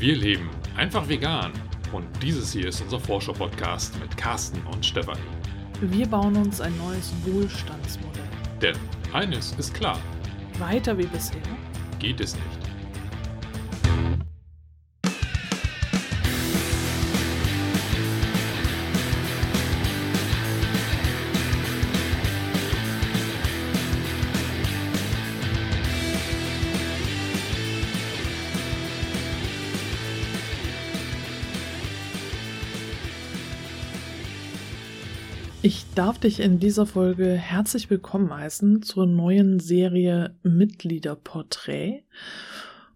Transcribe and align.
Wir 0.00 0.16
leben 0.16 0.48
einfach 0.78 1.06
vegan 1.06 1.52
und 1.92 2.06
dieses 2.22 2.54
hier 2.54 2.68
ist 2.68 2.80
unser 2.80 2.98
Vorschau-Podcast 2.98 4.00
mit 4.00 4.16
Carsten 4.16 4.58
und 4.72 4.86
Stefanie. 4.86 5.20
Wir 5.82 6.06
bauen 6.06 6.34
uns 6.36 6.58
ein 6.62 6.74
neues 6.78 7.12
Wohlstandsmodell. 7.26 8.22
Denn 8.62 8.76
eines 9.12 9.52
ist 9.58 9.74
klar, 9.74 9.98
Weiter 10.58 10.96
wie 10.96 11.04
bisher. 11.04 11.42
geht 11.98 12.18
es 12.18 12.34
nicht. 12.34 12.59
Darf 35.94 36.18
dich 36.18 36.40
in 36.40 36.60
dieser 36.60 36.86
Folge 36.86 37.32
herzlich 37.32 37.90
willkommen 37.90 38.32
heißen 38.32 38.82
zur 38.82 39.06
neuen 39.06 39.58
Serie 39.58 40.36
Mitgliederporträt. 40.42 42.04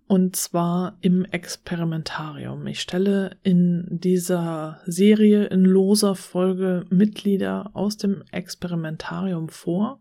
Und 0.07 0.37
zwar 0.37 0.97
im 1.01 1.25
Experimentarium. 1.25 2.67
Ich 2.67 2.81
stelle 2.81 3.37
in 3.43 3.87
dieser 3.91 4.81
Serie 4.87 5.47
in 5.47 5.65
loser 5.65 6.15
Folge 6.15 6.85
Mitglieder 6.91 7.71
aus 7.73 7.97
dem 7.97 8.23
Experimentarium 8.31 9.49
vor. 9.49 10.01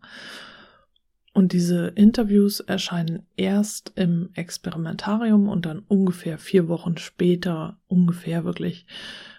Und 1.33 1.51
diese 1.51 1.87
Interviews 1.87 2.59
erscheinen 2.59 3.25
erst 3.35 3.93
im 3.95 4.29
Experimentarium 4.35 5.49
und 5.49 5.65
dann 5.65 5.79
ungefähr 5.79 6.37
vier 6.37 6.67
Wochen 6.67 6.97
später, 6.97 7.77
ungefähr 7.87 8.45
wirklich 8.45 8.85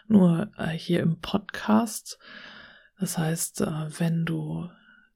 nur 0.09 0.51
äh, 0.59 0.71
hier 0.71 1.01
im 1.01 1.21
Podcast. 1.21 2.19
Das 3.05 3.19
heißt, 3.19 3.61
äh, 3.61 3.67
wenn 3.99 4.25
du 4.25 4.67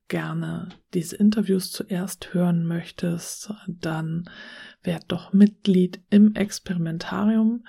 gerne 0.09 0.69
diese 0.93 1.17
Interviews 1.17 1.73
zuerst 1.73 2.35
hören 2.35 2.67
möchtest, 2.67 3.51
dann 3.67 4.29
werd 4.83 5.05
doch 5.09 5.33
Mitglied 5.33 5.99
im 6.11 6.35
Experimentarium. 6.35 7.65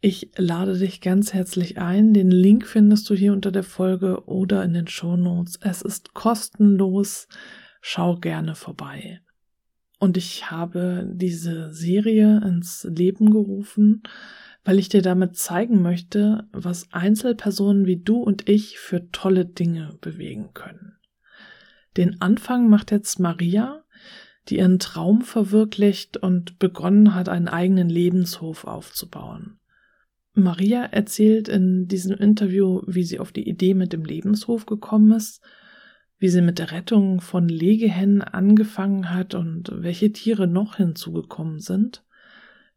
Ich 0.00 0.30
lade 0.36 0.78
dich 0.78 1.00
ganz 1.00 1.32
herzlich 1.32 1.78
ein. 1.78 2.14
Den 2.14 2.30
Link 2.30 2.64
findest 2.64 3.10
du 3.10 3.14
hier 3.14 3.32
unter 3.32 3.50
der 3.50 3.64
Folge 3.64 4.24
oder 4.28 4.62
in 4.62 4.72
den 4.72 4.86
Show 4.86 5.16
Notes. 5.16 5.58
Es 5.60 5.82
ist 5.82 6.14
kostenlos. 6.14 7.26
Schau 7.80 8.18
gerne 8.18 8.54
vorbei. 8.54 9.20
Und 9.98 10.16
ich 10.16 10.48
habe 10.52 11.10
diese 11.12 11.72
Serie 11.72 12.40
ins 12.46 12.84
Leben 12.88 13.32
gerufen, 13.32 14.04
weil 14.64 14.78
ich 14.78 14.88
dir 14.88 15.02
damit 15.02 15.36
zeigen 15.36 15.82
möchte, 15.82 16.48
was 16.52 16.92
Einzelpersonen 16.92 17.86
wie 17.86 17.96
du 17.96 18.18
und 18.18 18.48
ich 18.48 18.78
für 18.78 19.10
tolle 19.10 19.46
Dinge 19.46 19.96
bewegen 20.00 20.52
können. 20.52 20.96
Den 21.96 22.20
Anfang 22.20 22.68
macht 22.68 22.90
jetzt 22.90 23.18
Maria, 23.18 23.84
die 24.48 24.58
ihren 24.58 24.78
Traum 24.78 25.22
verwirklicht 25.22 26.16
und 26.16 26.58
begonnen 26.58 27.14
hat, 27.14 27.28
einen 27.28 27.48
eigenen 27.48 27.88
Lebenshof 27.88 28.64
aufzubauen. 28.64 29.58
Maria 30.34 30.84
erzählt 30.84 31.48
in 31.48 31.86
diesem 31.88 32.16
Interview, 32.16 32.82
wie 32.86 33.04
sie 33.04 33.18
auf 33.18 33.32
die 33.32 33.48
Idee 33.48 33.74
mit 33.74 33.92
dem 33.92 34.04
Lebenshof 34.04 34.66
gekommen 34.66 35.12
ist, 35.12 35.42
wie 36.18 36.28
sie 36.28 36.42
mit 36.42 36.58
der 36.58 36.70
Rettung 36.70 37.20
von 37.20 37.48
Legehennen 37.48 38.22
angefangen 38.22 39.10
hat 39.10 39.34
und 39.34 39.70
welche 39.72 40.12
Tiere 40.12 40.46
noch 40.46 40.76
hinzugekommen 40.76 41.60
sind 41.60 42.04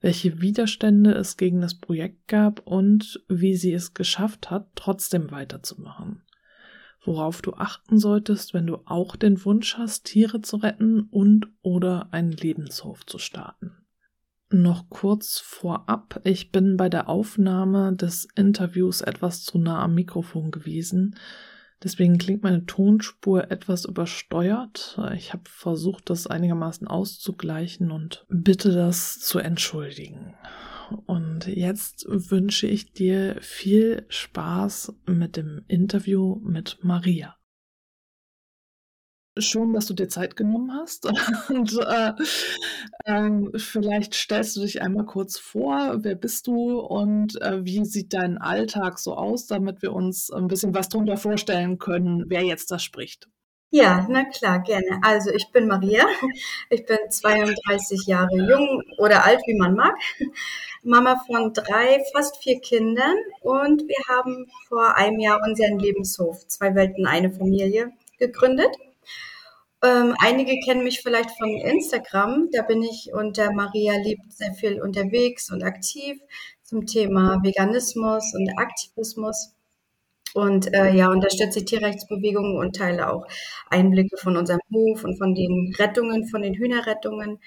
welche 0.03 0.41
Widerstände 0.41 1.13
es 1.13 1.37
gegen 1.37 1.61
das 1.61 1.75
Projekt 1.75 2.27
gab 2.27 2.59
und 2.67 3.23
wie 3.29 3.55
sie 3.55 3.71
es 3.71 3.93
geschafft 3.93 4.51
hat, 4.51 4.67
trotzdem 4.75 5.31
weiterzumachen. 5.31 6.23
Worauf 7.05 7.41
du 7.41 7.53
achten 7.53 7.97
solltest, 7.97 8.53
wenn 8.53 8.67
du 8.67 8.79
auch 8.85 9.15
den 9.15 9.43
Wunsch 9.45 9.77
hast, 9.77 10.05
Tiere 10.05 10.41
zu 10.41 10.57
retten 10.57 11.07
und 11.09 11.47
oder 11.61 12.09
einen 12.11 12.33
Lebenshof 12.33 13.05
zu 13.05 13.17
starten. 13.17 13.71
Noch 14.49 14.89
kurz 14.89 15.39
vorab, 15.39 16.19
ich 16.25 16.51
bin 16.51 16.75
bei 16.75 16.89
der 16.89 17.07
Aufnahme 17.07 17.95
des 17.95 18.27
Interviews 18.35 18.99
etwas 18.99 19.43
zu 19.43 19.57
nah 19.57 19.81
am 19.81 19.95
Mikrofon 19.95 20.51
gewesen, 20.51 21.15
Deswegen 21.83 22.17
klingt 22.17 22.43
meine 22.43 22.65
Tonspur 22.65 23.51
etwas 23.51 23.85
übersteuert. 23.85 24.99
Ich 25.15 25.33
habe 25.33 25.43
versucht, 25.45 26.09
das 26.09 26.27
einigermaßen 26.27 26.87
auszugleichen 26.87 27.91
und 27.91 28.25
bitte 28.29 28.71
das 28.71 29.19
zu 29.19 29.39
entschuldigen. 29.39 30.35
Und 31.05 31.47
jetzt 31.47 32.05
wünsche 32.07 32.67
ich 32.67 32.93
dir 32.93 33.37
viel 33.41 34.05
Spaß 34.09 34.93
mit 35.05 35.37
dem 35.37 35.63
Interview 35.67 36.39
mit 36.43 36.79
Maria 36.83 37.35
schon, 39.37 39.73
dass 39.73 39.87
du 39.87 39.93
dir 39.93 40.07
Zeit 40.07 40.35
genommen 40.35 40.73
hast. 40.73 41.05
Und 41.49 41.77
äh, 41.79 42.13
ähm, 43.05 43.51
vielleicht 43.55 44.13
stellst 44.13 44.55
du 44.55 44.61
dich 44.61 44.81
einmal 44.81 45.05
kurz 45.05 45.37
vor, 45.39 45.97
wer 46.03 46.15
bist 46.15 46.47
du 46.47 46.79
und 46.79 47.41
äh, 47.41 47.65
wie 47.65 47.83
sieht 47.85 48.13
dein 48.13 48.37
Alltag 48.37 48.99
so 48.99 49.15
aus, 49.15 49.47
damit 49.47 49.81
wir 49.81 49.93
uns 49.93 50.31
ein 50.31 50.47
bisschen 50.47 50.73
was 50.73 50.89
darunter 50.89 51.17
vorstellen 51.17 51.77
können, 51.77 52.25
wer 52.27 52.43
jetzt 52.43 52.71
da 52.71 52.79
spricht. 52.79 53.27
Ja, 53.71 54.05
na 54.07 54.23
klar, 54.25 54.59
gerne. 54.61 55.01
Also 55.01 55.31
ich 55.31 55.49
bin 55.51 55.67
Maria, 55.67 56.05
ich 56.69 56.85
bin 56.85 56.99
32 57.09 58.05
Jahre 58.05 58.35
jung 58.35 58.83
oder 58.99 59.25
alt, 59.25 59.41
wie 59.47 59.57
man 59.57 59.73
mag, 59.73 59.95
Mama 60.83 61.19
von 61.25 61.53
drei, 61.53 62.03
fast 62.13 62.37
vier 62.43 62.59
Kindern 62.59 63.15
und 63.41 63.81
wir 63.87 64.15
haben 64.15 64.45
vor 64.67 64.95
einem 64.95 65.19
Jahr 65.19 65.41
unseren 65.43 65.79
Lebenshof, 65.79 66.45
zwei 66.47 66.75
Welten, 66.75 67.07
eine 67.07 67.31
Familie, 67.31 67.91
gegründet. 68.19 68.75
Ähm, 69.83 70.15
einige 70.19 70.59
kennen 70.65 70.83
mich 70.83 71.01
vielleicht 71.01 71.31
von 71.31 71.49
Instagram. 71.49 72.49
Da 72.51 72.61
bin 72.61 72.81
ich 72.83 73.09
unter 73.13 73.51
Maria 73.51 73.95
Liebt 73.97 74.31
sehr 74.31 74.53
viel 74.53 74.81
unterwegs 74.81 75.51
und 75.51 75.63
aktiv 75.63 76.17
zum 76.63 76.85
Thema 76.85 77.39
Veganismus 77.43 78.33
und 78.33 78.49
Aktivismus. 78.57 79.53
Und 80.33 80.73
äh, 80.73 80.91
ja, 80.95 81.09
unterstütze 81.09 81.59
die 81.59 81.65
Tierrechtsbewegungen 81.65 82.57
und 82.57 82.75
teile 82.75 83.11
auch 83.11 83.27
Einblicke 83.69 84.17
von 84.17 84.37
unserem 84.37 84.61
Hof 84.73 85.03
und 85.03 85.17
von 85.17 85.35
den 85.35 85.75
Rettungen, 85.77 86.27
von 86.27 86.41
den 86.41 86.55
Hühnerrettungen. 86.55 87.39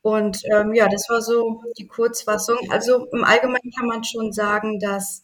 Und 0.00 0.42
ähm, 0.54 0.74
ja, 0.74 0.88
das 0.88 1.08
war 1.08 1.20
so 1.22 1.62
die 1.78 1.86
Kurzfassung. 1.86 2.58
Also 2.70 3.06
im 3.12 3.24
Allgemeinen 3.24 3.72
kann 3.76 3.86
man 3.86 4.04
schon 4.04 4.32
sagen, 4.32 4.78
dass 4.78 5.22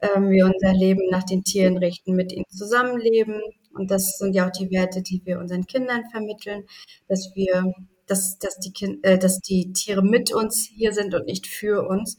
ähm, 0.00 0.30
wir 0.30 0.46
unser 0.46 0.72
Leben 0.72 1.08
nach 1.10 1.24
den 1.24 1.44
Tieren 1.44 1.78
richten, 1.78 2.14
mit 2.16 2.32
ihnen 2.32 2.48
zusammenleben, 2.50 3.40
und 3.76 3.90
das 3.90 4.18
sind 4.18 4.34
ja 4.34 4.46
auch 4.46 4.52
die 4.52 4.70
Werte, 4.70 5.02
die 5.02 5.22
wir 5.24 5.38
unseren 5.38 5.66
Kindern 5.66 6.08
vermitteln, 6.10 6.64
dass 7.08 7.32
wir, 7.34 7.72
dass, 8.06 8.38
dass, 8.38 8.58
die, 8.58 8.72
kind, 8.72 9.04
äh, 9.04 9.18
dass 9.18 9.40
die 9.40 9.72
Tiere 9.72 10.02
mit 10.02 10.32
uns 10.32 10.68
hier 10.72 10.92
sind 10.92 11.14
und 11.14 11.26
nicht 11.26 11.46
für 11.46 11.86
uns. 11.88 12.16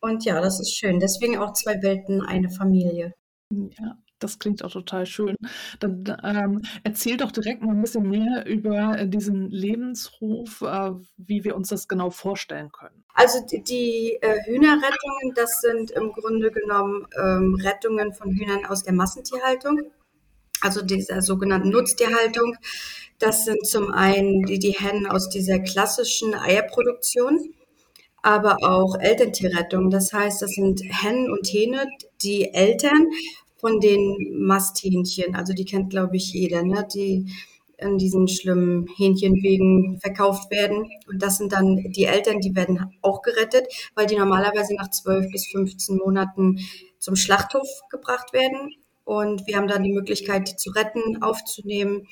Und 0.00 0.24
ja, 0.24 0.40
das 0.40 0.60
ist 0.60 0.76
schön. 0.76 1.00
Deswegen 1.00 1.38
auch 1.38 1.52
zwei 1.52 1.82
Welten, 1.82 2.22
eine 2.22 2.50
Familie. 2.50 3.14
Ja, 3.50 3.98
das 4.20 4.38
klingt 4.38 4.62
auch 4.62 4.70
total 4.70 5.06
schön. 5.06 5.34
Dann 5.80 6.04
ähm, 6.22 6.62
erzähl 6.84 7.16
doch 7.16 7.32
direkt 7.32 7.62
mal 7.62 7.74
ein 7.74 7.82
bisschen 7.82 8.08
mehr 8.08 8.46
über 8.46 8.98
äh, 8.98 9.08
diesen 9.08 9.50
Lebenshof, 9.50 10.62
äh, 10.62 10.92
wie 11.16 11.44
wir 11.44 11.56
uns 11.56 11.68
das 11.68 11.88
genau 11.88 12.10
vorstellen 12.10 12.70
können. 12.70 13.04
Also 13.14 13.44
die, 13.44 13.62
die 13.62 14.18
äh, 14.20 14.36
Hühnerrettungen, 14.44 15.34
das 15.34 15.60
sind 15.60 15.90
im 15.90 16.12
Grunde 16.12 16.50
genommen 16.50 17.06
ähm, 17.18 17.56
Rettungen 17.60 18.12
von 18.12 18.30
Hühnern 18.30 18.66
aus 18.66 18.84
der 18.84 18.92
Massentierhaltung 18.92 19.90
also 20.60 20.82
dieser 20.82 21.22
sogenannten 21.22 21.70
Nutztierhaltung. 21.70 22.56
Das 23.18 23.44
sind 23.44 23.66
zum 23.66 23.92
einen 23.92 24.42
die, 24.44 24.58
die 24.58 24.72
Hennen 24.72 25.06
aus 25.06 25.28
dieser 25.28 25.58
klassischen 25.58 26.34
Eierproduktion, 26.34 27.52
aber 28.22 28.58
auch 28.62 28.96
Elterntierrettung. 28.98 29.90
Das 29.90 30.12
heißt, 30.12 30.42
das 30.42 30.52
sind 30.52 30.82
Hennen 30.82 31.30
und 31.30 31.46
Hähne, 31.46 31.86
die 32.22 32.52
Eltern 32.52 33.08
von 33.56 33.78
den 33.80 34.38
Masthähnchen, 34.38 35.34
also 35.34 35.52
die 35.52 35.66
kennt, 35.66 35.90
glaube 35.90 36.16
ich, 36.16 36.32
jeder, 36.32 36.62
ne? 36.62 36.86
die 36.92 37.26
in 37.76 37.98
diesen 37.98 38.28
schlimmen 38.28 38.88
Hähnchenwegen 38.96 39.98
verkauft 40.00 40.50
werden. 40.50 40.90
Und 41.08 41.22
das 41.22 41.38
sind 41.38 41.52
dann 41.52 41.76
die 41.92 42.04
Eltern, 42.04 42.40
die 42.40 42.54
werden 42.54 42.92
auch 43.02 43.22
gerettet, 43.22 43.66
weil 43.94 44.06
die 44.06 44.16
normalerweise 44.16 44.74
nach 44.74 44.90
12 44.90 45.30
bis 45.30 45.46
15 45.48 45.96
Monaten 45.96 46.58
zum 46.98 47.16
Schlachthof 47.16 47.68
gebracht 47.90 48.32
werden. 48.32 48.74
Und 49.04 49.46
wir 49.46 49.56
haben 49.56 49.68
dann 49.68 49.82
die 49.82 49.92
Möglichkeit, 49.92 50.48
die 50.48 50.56
zu 50.56 50.70
retten, 50.70 51.22
aufzunehmen, 51.22 52.06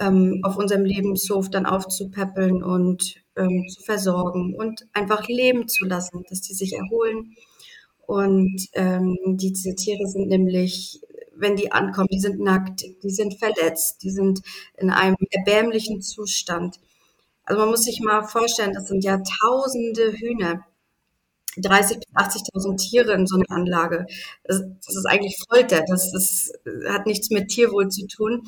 ähm, 0.00 0.40
auf 0.42 0.56
unserem 0.56 0.84
Lebenshof 0.84 1.50
dann 1.50 1.66
aufzupäppeln 1.66 2.62
und 2.62 3.16
ähm, 3.36 3.66
zu 3.68 3.82
versorgen 3.82 4.54
und 4.54 4.86
einfach 4.92 5.28
leben 5.28 5.68
zu 5.68 5.84
lassen, 5.84 6.24
dass 6.28 6.40
die 6.40 6.54
sich 6.54 6.74
erholen. 6.74 7.36
Und 8.06 8.66
ähm, 8.72 9.16
diese 9.24 9.74
Tiere 9.74 10.06
sind 10.06 10.28
nämlich, 10.28 11.00
wenn 11.36 11.56
die 11.56 11.70
ankommen, 11.70 12.08
die 12.10 12.18
sind 12.20 12.40
nackt, 12.40 12.82
die 13.02 13.10
sind 13.10 13.38
verletzt, 13.38 14.02
die 14.02 14.10
sind 14.10 14.40
in 14.76 14.90
einem 14.90 15.16
erbärmlichen 15.30 16.02
Zustand. 16.02 16.80
Also 17.44 17.60
man 17.60 17.70
muss 17.70 17.84
sich 17.84 18.00
mal 18.00 18.22
vorstellen, 18.22 18.72
das 18.74 18.88
sind 18.88 19.04
ja 19.04 19.22
tausende 19.40 20.12
Hühner 20.12 20.66
30.000 21.56 21.98
bis 21.98 22.14
80.000 22.14 22.76
Tiere 22.76 23.12
in 23.12 23.26
so 23.26 23.36
einer 23.36 23.50
Anlage. 23.50 24.06
Das, 24.44 24.62
das 24.86 24.96
ist 24.96 25.06
eigentlich 25.06 25.36
Folter. 25.48 25.82
Das, 25.88 26.12
das 26.12 26.52
hat 26.88 27.06
nichts 27.06 27.30
mit 27.30 27.48
Tierwohl 27.48 27.88
zu 27.88 28.06
tun. 28.06 28.42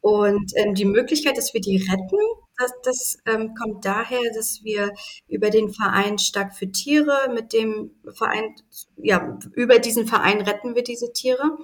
Und 0.00 0.52
ähm, 0.56 0.74
die 0.74 0.84
Möglichkeit, 0.84 1.38
dass 1.38 1.54
wir 1.54 1.62
die 1.62 1.78
retten, 1.78 2.18
das, 2.58 2.72
das 2.82 3.18
ähm, 3.26 3.54
kommt 3.54 3.86
daher, 3.86 4.20
dass 4.34 4.62
wir 4.62 4.92
über 5.28 5.48
den 5.48 5.72
Verein 5.72 6.18
Stark 6.18 6.54
für 6.54 6.70
Tiere, 6.70 7.30
mit 7.32 7.54
dem 7.54 7.92
Verein, 8.14 8.54
ja, 8.96 9.38
über 9.54 9.78
diesen 9.78 10.06
Verein 10.06 10.42
retten 10.42 10.74
wir 10.74 10.82
diese 10.84 11.12
Tiere. 11.14 11.56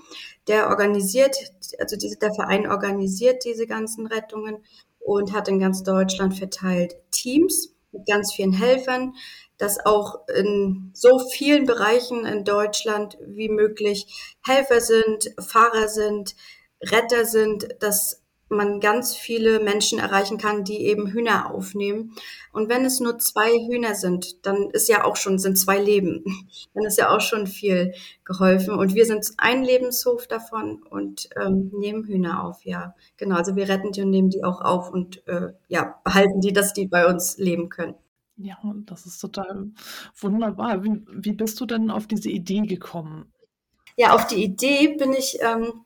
Der 0.48 0.68
organisiert, 0.68 1.36
also 1.78 1.96
diese, 1.96 2.16
der 2.16 2.32
Verein 2.32 2.66
organisiert 2.66 3.44
diese 3.44 3.66
ganzen 3.66 4.06
Rettungen 4.06 4.64
und 5.00 5.34
hat 5.34 5.48
in 5.48 5.58
ganz 5.60 5.82
Deutschland 5.82 6.38
verteilt 6.38 6.94
Teams 7.10 7.74
mit 7.92 8.06
ganz 8.06 8.32
vielen 8.32 8.54
Helfern, 8.54 9.12
dass 9.60 9.84
auch 9.84 10.26
in 10.28 10.90
so 10.94 11.18
vielen 11.18 11.66
Bereichen 11.66 12.24
in 12.24 12.44
Deutschland 12.44 13.18
wie 13.26 13.50
möglich 13.50 14.36
Helfer 14.44 14.80
sind, 14.80 15.30
Fahrer 15.38 15.88
sind, 15.88 16.34
Retter 16.82 17.26
sind, 17.26 17.68
dass 17.80 18.22
man 18.50 18.80
ganz 18.80 19.14
viele 19.14 19.60
Menschen 19.60 20.00
erreichen 20.00 20.36
kann, 20.36 20.64
die 20.64 20.84
eben 20.86 21.06
Hühner 21.06 21.54
aufnehmen. 21.54 22.16
Und 22.52 22.68
wenn 22.68 22.84
es 22.84 22.98
nur 22.98 23.18
zwei 23.18 23.50
Hühner 23.68 23.94
sind, 23.94 24.44
dann 24.44 24.70
ist 24.70 24.88
ja 24.88 25.04
auch 25.04 25.14
schon, 25.14 25.38
sind 25.38 25.56
zwei 25.56 25.78
Leben. 25.78 26.24
Dann 26.74 26.84
ist 26.84 26.98
ja 26.98 27.14
auch 27.14 27.20
schon 27.20 27.46
viel 27.46 27.94
geholfen. 28.24 28.74
Und 28.74 28.94
wir 28.94 29.06
sind 29.06 29.24
ein 29.36 29.62
Lebenshof 29.62 30.26
davon 30.26 30.82
und 30.82 31.28
ähm, 31.40 31.70
nehmen 31.72 32.04
Hühner 32.04 32.44
auf, 32.44 32.64
ja. 32.64 32.94
Genau, 33.16 33.36
also 33.36 33.54
wir 33.54 33.68
retten 33.68 33.92
die 33.92 34.02
und 34.02 34.10
nehmen 34.10 34.30
die 34.30 34.42
auch 34.42 34.60
auf 34.60 34.90
und 34.90 35.26
äh, 35.28 35.52
ja, 35.68 36.00
behalten 36.02 36.40
die, 36.40 36.52
dass 36.52 36.72
die 36.72 36.86
bei 36.86 37.06
uns 37.06 37.38
leben 37.38 37.68
können. 37.68 37.94
Ja, 38.42 38.58
das 38.86 39.04
ist 39.04 39.18
total 39.18 39.70
wunderbar. 40.18 40.82
Wie, 40.82 41.02
wie 41.10 41.32
bist 41.32 41.60
du 41.60 41.66
denn 41.66 41.90
auf 41.90 42.06
diese 42.06 42.30
Idee 42.30 42.62
gekommen? 42.62 43.32
Ja, 43.96 44.14
auf 44.14 44.26
die 44.26 44.42
Idee 44.42 44.96
bin 44.96 45.12
ich 45.12 45.38
ähm, 45.42 45.84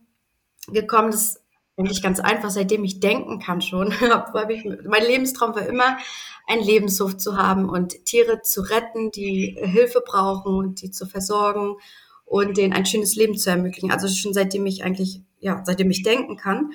gekommen, 0.68 1.10
das 1.10 1.40
eigentlich 1.76 2.02
ganz 2.02 2.20
einfach, 2.20 2.50
seitdem 2.50 2.84
ich 2.84 3.00
denken 3.00 3.40
kann 3.40 3.60
schon. 3.60 3.88
ich, 4.48 4.64
mein 4.86 5.02
Lebenstraum 5.02 5.56
war 5.56 5.66
immer, 5.66 5.98
einen 6.46 6.62
Lebenshof 6.62 7.16
zu 7.16 7.36
haben 7.36 7.68
und 7.68 8.04
Tiere 8.04 8.42
zu 8.42 8.60
retten, 8.60 9.10
die 9.10 9.56
Hilfe 9.58 10.00
brauchen 10.06 10.54
und 10.54 10.82
die 10.82 10.92
zu 10.92 11.06
versorgen 11.06 11.76
und 12.24 12.56
denen 12.56 12.72
ein 12.72 12.86
schönes 12.86 13.16
Leben 13.16 13.36
zu 13.36 13.50
ermöglichen. 13.50 13.90
Also 13.90 14.06
schon 14.08 14.32
seitdem 14.32 14.64
ich 14.66 14.84
eigentlich, 14.84 15.22
ja, 15.40 15.62
seitdem 15.64 15.90
ich 15.90 16.04
denken 16.04 16.36
kann. 16.36 16.72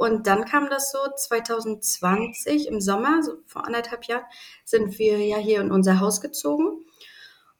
Und 0.00 0.26
dann 0.26 0.46
kam 0.46 0.70
das 0.70 0.90
so 0.90 0.98
2020 1.14 2.68
im 2.68 2.80
Sommer, 2.80 3.22
so 3.22 3.32
vor 3.44 3.66
anderthalb 3.66 4.04
Jahren, 4.04 4.24
sind 4.64 4.98
wir 4.98 5.18
ja 5.18 5.36
hier 5.36 5.60
in 5.60 5.70
unser 5.70 6.00
Haus 6.00 6.22
gezogen. 6.22 6.86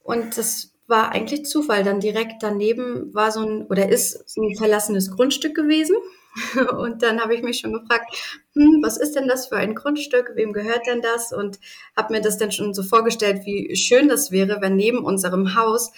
Und 0.02 0.38
das 0.38 0.72
war 0.86 1.12
eigentlich 1.12 1.44
Zufall. 1.44 1.84
Dann 1.84 2.00
direkt 2.00 2.42
daneben 2.42 3.12
war 3.12 3.30
so 3.30 3.40
ein, 3.40 3.66
oder 3.66 3.90
ist 3.90 4.26
so 4.26 4.40
ein 4.40 4.56
verlassenes 4.56 5.10
Grundstück 5.10 5.54
gewesen. 5.54 5.96
Und 6.78 7.02
dann 7.02 7.20
habe 7.20 7.34
ich 7.34 7.42
mich 7.42 7.58
schon 7.58 7.74
gefragt, 7.74 8.10
hm, 8.54 8.80
was 8.82 8.96
ist 8.96 9.16
denn 9.16 9.28
das 9.28 9.48
für 9.48 9.56
ein 9.56 9.74
Grundstück? 9.74 10.32
Wem 10.34 10.54
gehört 10.54 10.86
denn 10.86 11.02
das? 11.02 11.34
Und 11.34 11.60
habe 11.94 12.14
mir 12.14 12.22
das 12.22 12.38
dann 12.38 12.52
schon 12.52 12.72
so 12.72 12.82
vorgestellt, 12.82 13.44
wie 13.44 13.76
schön 13.76 14.08
das 14.08 14.30
wäre, 14.30 14.62
wenn 14.62 14.76
neben 14.76 15.04
unserem 15.04 15.56
Haus 15.56 15.92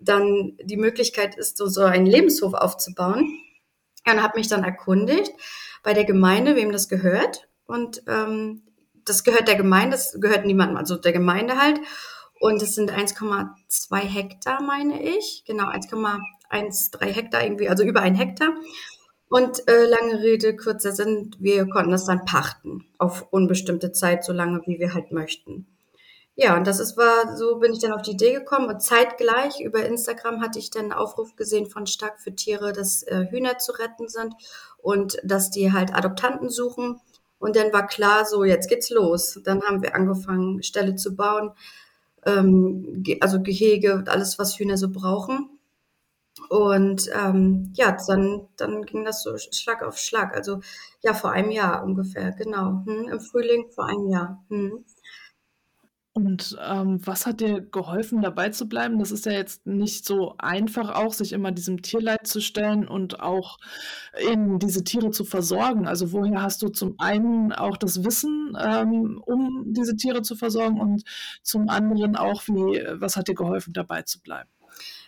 dann 0.00 0.56
die 0.60 0.76
Möglichkeit 0.76 1.36
ist, 1.36 1.56
so, 1.56 1.68
so 1.68 1.82
einen 1.82 2.06
Lebenshof 2.06 2.52
aufzubauen. 2.52 3.38
Und 4.06 4.22
habe 4.22 4.38
mich 4.38 4.48
dann 4.48 4.64
erkundigt 4.64 5.32
bei 5.84 5.94
der 5.94 6.04
Gemeinde, 6.04 6.56
wem 6.56 6.72
das 6.72 6.88
gehört. 6.88 7.48
Und 7.66 8.02
ähm, 8.08 8.62
das 9.04 9.22
gehört 9.22 9.46
der 9.46 9.54
Gemeinde, 9.54 9.92
das 9.92 10.18
gehört 10.20 10.44
niemandem, 10.46 10.76
also 10.76 10.96
der 10.96 11.12
Gemeinde 11.12 11.60
halt. 11.60 11.78
Und 12.40 12.60
es 12.62 12.74
sind 12.74 12.90
1,2 12.90 13.96
Hektar, 13.98 14.60
meine 14.62 15.00
ich. 15.00 15.44
Genau, 15.46 15.68
1,13 15.68 17.04
Hektar 17.04 17.44
irgendwie, 17.44 17.68
also 17.68 17.84
über 17.84 18.00
ein 18.00 18.16
Hektar. 18.16 18.54
Und 19.28 19.68
äh, 19.68 19.84
lange 19.86 20.20
Rede, 20.20 20.56
kurzer 20.56 20.92
Sinn, 20.92 21.34
wir 21.38 21.68
konnten 21.68 21.90
das 21.90 22.06
dann 22.06 22.24
pachten 22.24 22.86
auf 22.98 23.26
unbestimmte 23.30 23.92
Zeit, 23.92 24.24
so 24.24 24.32
lange 24.32 24.62
wie 24.66 24.78
wir 24.78 24.94
halt 24.94 25.12
möchten. 25.12 25.66
Ja, 26.36 26.56
und 26.56 26.66
das 26.66 26.80
ist, 26.80 26.96
war, 26.96 27.36
so 27.36 27.58
bin 27.58 27.72
ich 27.72 27.78
dann 27.80 27.92
auf 27.92 28.02
die 28.02 28.12
Idee 28.12 28.32
gekommen 28.32 28.68
und 28.68 28.82
zeitgleich 28.82 29.60
über 29.60 29.84
Instagram 29.86 30.40
hatte 30.42 30.58
ich 30.58 30.70
dann 30.70 30.84
einen 30.84 30.92
Aufruf 30.92 31.36
gesehen 31.36 31.66
von 31.66 31.86
Stark 31.86 32.20
für 32.20 32.34
Tiere, 32.34 32.72
dass 32.72 33.04
äh, 33.04 33.26
Hühner 33.30 33.58
zu 33.58 33.70
retten 33.72 34.08
sind 34.08 34.34
und 34.78 35.16
dass 35.22 35.50
die 35.50 35.72
halt 35.72 35.94
Adoptanten 35.94 36.48
suchen. 36.50 37.00
Und 37.38 37.54
dann 37.56 37.72
war 37.72 37.86
klar, 37.86 38.24
so 38.24 38.42
jetzt 38.44 38.68
geht's 38.68 38.90
los. 38.90 39.38
Dann 39.44 39.62
haben 39.62 39.82
wir 39.82 39.94
angefangen, 39.94 40.62
Ställe 40.64 40.96
zu 40.96 41.14
bauen, 41.14 41.52
ähm, 42.26 43.04
also 43.20 43.40
Gehege 43.42 43.94
und 43.94 44.08
alles, 44.08 44.38
was 44.38 44.58
Hühner 44.58 44.76
so 44.78 44.90
brauchen. 44.90 45.50
Und 46.48 47.10
ähm, 47.14 47.72
ja, 47.76 47.96
dann, 48.08 48.48
dann 48.56 48.82
ging 48.84 49.04
das 49.04 49.22
so 49.22 49.36
Schlag 49.38 49.82
auf 49.82 49.98
Schlag. 49.98 50.34
Also 50.36 50.60
ja, 51.02 51.14
vor 51.14 51.32
einem 51.32 51.50
Jahr 51.50 51.84
ungefähr, 51.84 52.32
genau. 52.32 52.82
Hm, 52.86 53.08
Im 53.10 53.20
Frühling 53.20 53.70
vor 53.70 53.86
einem 53.86 54.08
Jahr. 54.08 54.44
Hm. 54.50 54.84
Und 56.16 56.56
ähm, 56.64 57.04
was 57.04 57.26
hat 57.26 57.40
dir 57.40 57.60
geholfen, 57.60 58.22
dabei 58.22 58.50
zu 58.50 58.68
bleiben? 58.68 59.00
Das 59.00 59.10
ist 59.10 59.26
ja 59.26 59.32
jetzt 59.32 59.66
nicht 59.66 60.06
so 60.06 60.36
einfach 60.38 60.94
auch, 60.94 61.12
sich 61.12 61.32
immer 61.32 61.50
diesem 61.50 61.82
Tierleid 61.82 62.28
zu 62.28 62.40
stellen 62.40 62.86
und 62.86 63.18
auch 63.18 63.58
eben 64.20 64.60
diese 64.60 64.84
Tiere 64.84 65.10
zu 65.10 65.24
versorgen. 65.24 65.88
Also 65.88 66.12
woher 66.12 66.40
hast 66.40 66.62
du 66.62 66.68
zum 66.68 66.94
einen 66.98 67.52
auch 67.52 67.76
das 67.76 68.04
Wissen, 68.04 68.56
ähm, 68.64 69.20
um 69.26 69.64
diese 69.72 69.96
Tiere 69.96 70.22
zu 70.22 70.36
versorgen 70.36 70.80
und 70.80 71.02
zum 71.42 71.68
anderen 71.68 72.14
auch, 72.14 72.46
wie, 72.46 72.80
was 72.92 73.16
hat 73.16 73.26
dir 73.26 73.34
geholfen, 73.34 73.72
dabei 73.72 74.02
zu 74.02 74.20
bleiben? 74.20 74.48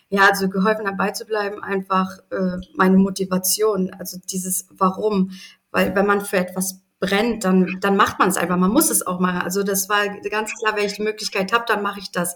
Ja, 0.09 0.27
also 0.27 0.49
geholfen 0.49 0.83
dabei 0.83 1.11
zu 1.11 1.25
bleiben, 1.25 1.63
einfach 1.63 2.17
äh, 2.31 2.57
meine 2.75 2.97
Motivation, 2.97 3.91
also 3.97 4.19
dieses 4.29 4.67
Warum. 4.71 5.31
Weil 5.71 5.95
wenn 5.95 6.05
man 6.05 6.19
für 6.19 6.37
etwas 6.37 6.81
brennt, 6.99 7.43
dann, 7.43 7.77
dann 7.81 7.95
macht 7.95 8.19
man 8.19 8.29
es 8.29 8.37
einfach. 8.37 8.57
Man 8.57 8.71
muss 8.71 8.89
es 8.89 9.05
auch 9.05 9.19
machen. 9.19 9.41
Also 9.41 9.63
das 9.63 9.89
war 9.89 10.07
ganz 10.29 10.53
klar, 10.55 10.75
wenn 10.75 10.85
ich 10.85 10.93
die 10.93 11.03
Möglichkeit 11.03 11.53
habe, 11.53 11.65
dann 11.67 11.83
mache 11.83 11.99
ich 11.99 12.11
das. 12.11 12.35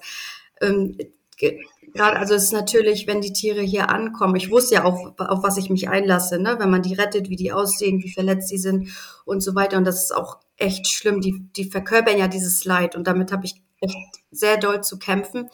Ähm, 0.62 0.98
gerade, 1.38 2.18
also 2.19 2.36
es 2.36 2.46
ist 2.46 2.54
natürlich, 2.54 3.08
wenn 3.08 3.22
die 3.22 3.34
Tiere 3.34 3.62
hier 3.62 3.90
ankommen, 3.90 4.36
ich 4.36 4.52
wusste 4.52 4.75
ja 4.75 4.84
auch, 4.84 5.13
auf 5.18 5.44
was 5.44 5.58
ich 5.58 5.69
mich 5.69 5.90
einlasse, 5.90 6.40
ne? 6.40 6.58
wenn 6.60 6.69
man 6.69 6.84
die 6.84 6.94
rettet, 6.94 7.30
wie 7.30 7.36
die 7.36 7.52
aussehen, 7.52 8.04
wie 8.04 8.12
verletzt 8.12 8.50
sie 8.50 8.58
sind 8.58 8.90
und 9.25 9.42
so 9.42 9.56
weiter. 9.56 9.78
Und 9.78 9.86
das 9.86 10.04
ist 10.04 10.16
auch 10.16 10.38
echt 10.58 10.88
schlimm. 10.88 11.22
Die, 11.22 11.46
die 11.56 11.66
verkörpern 11.66 12.18
ja 12.18 12.28
dieses 12.28 12.66
Leid 12.66 12.96
und 12.96 13.08
damit 13.08 13.31
habe 13.31 13.46
ich 13.46 13.56
echt 13.80 13.98
sehr 14.30 14.58
doll 14.58 14.81
zu 14.84 15.00
kämpfen. 15.00 15.50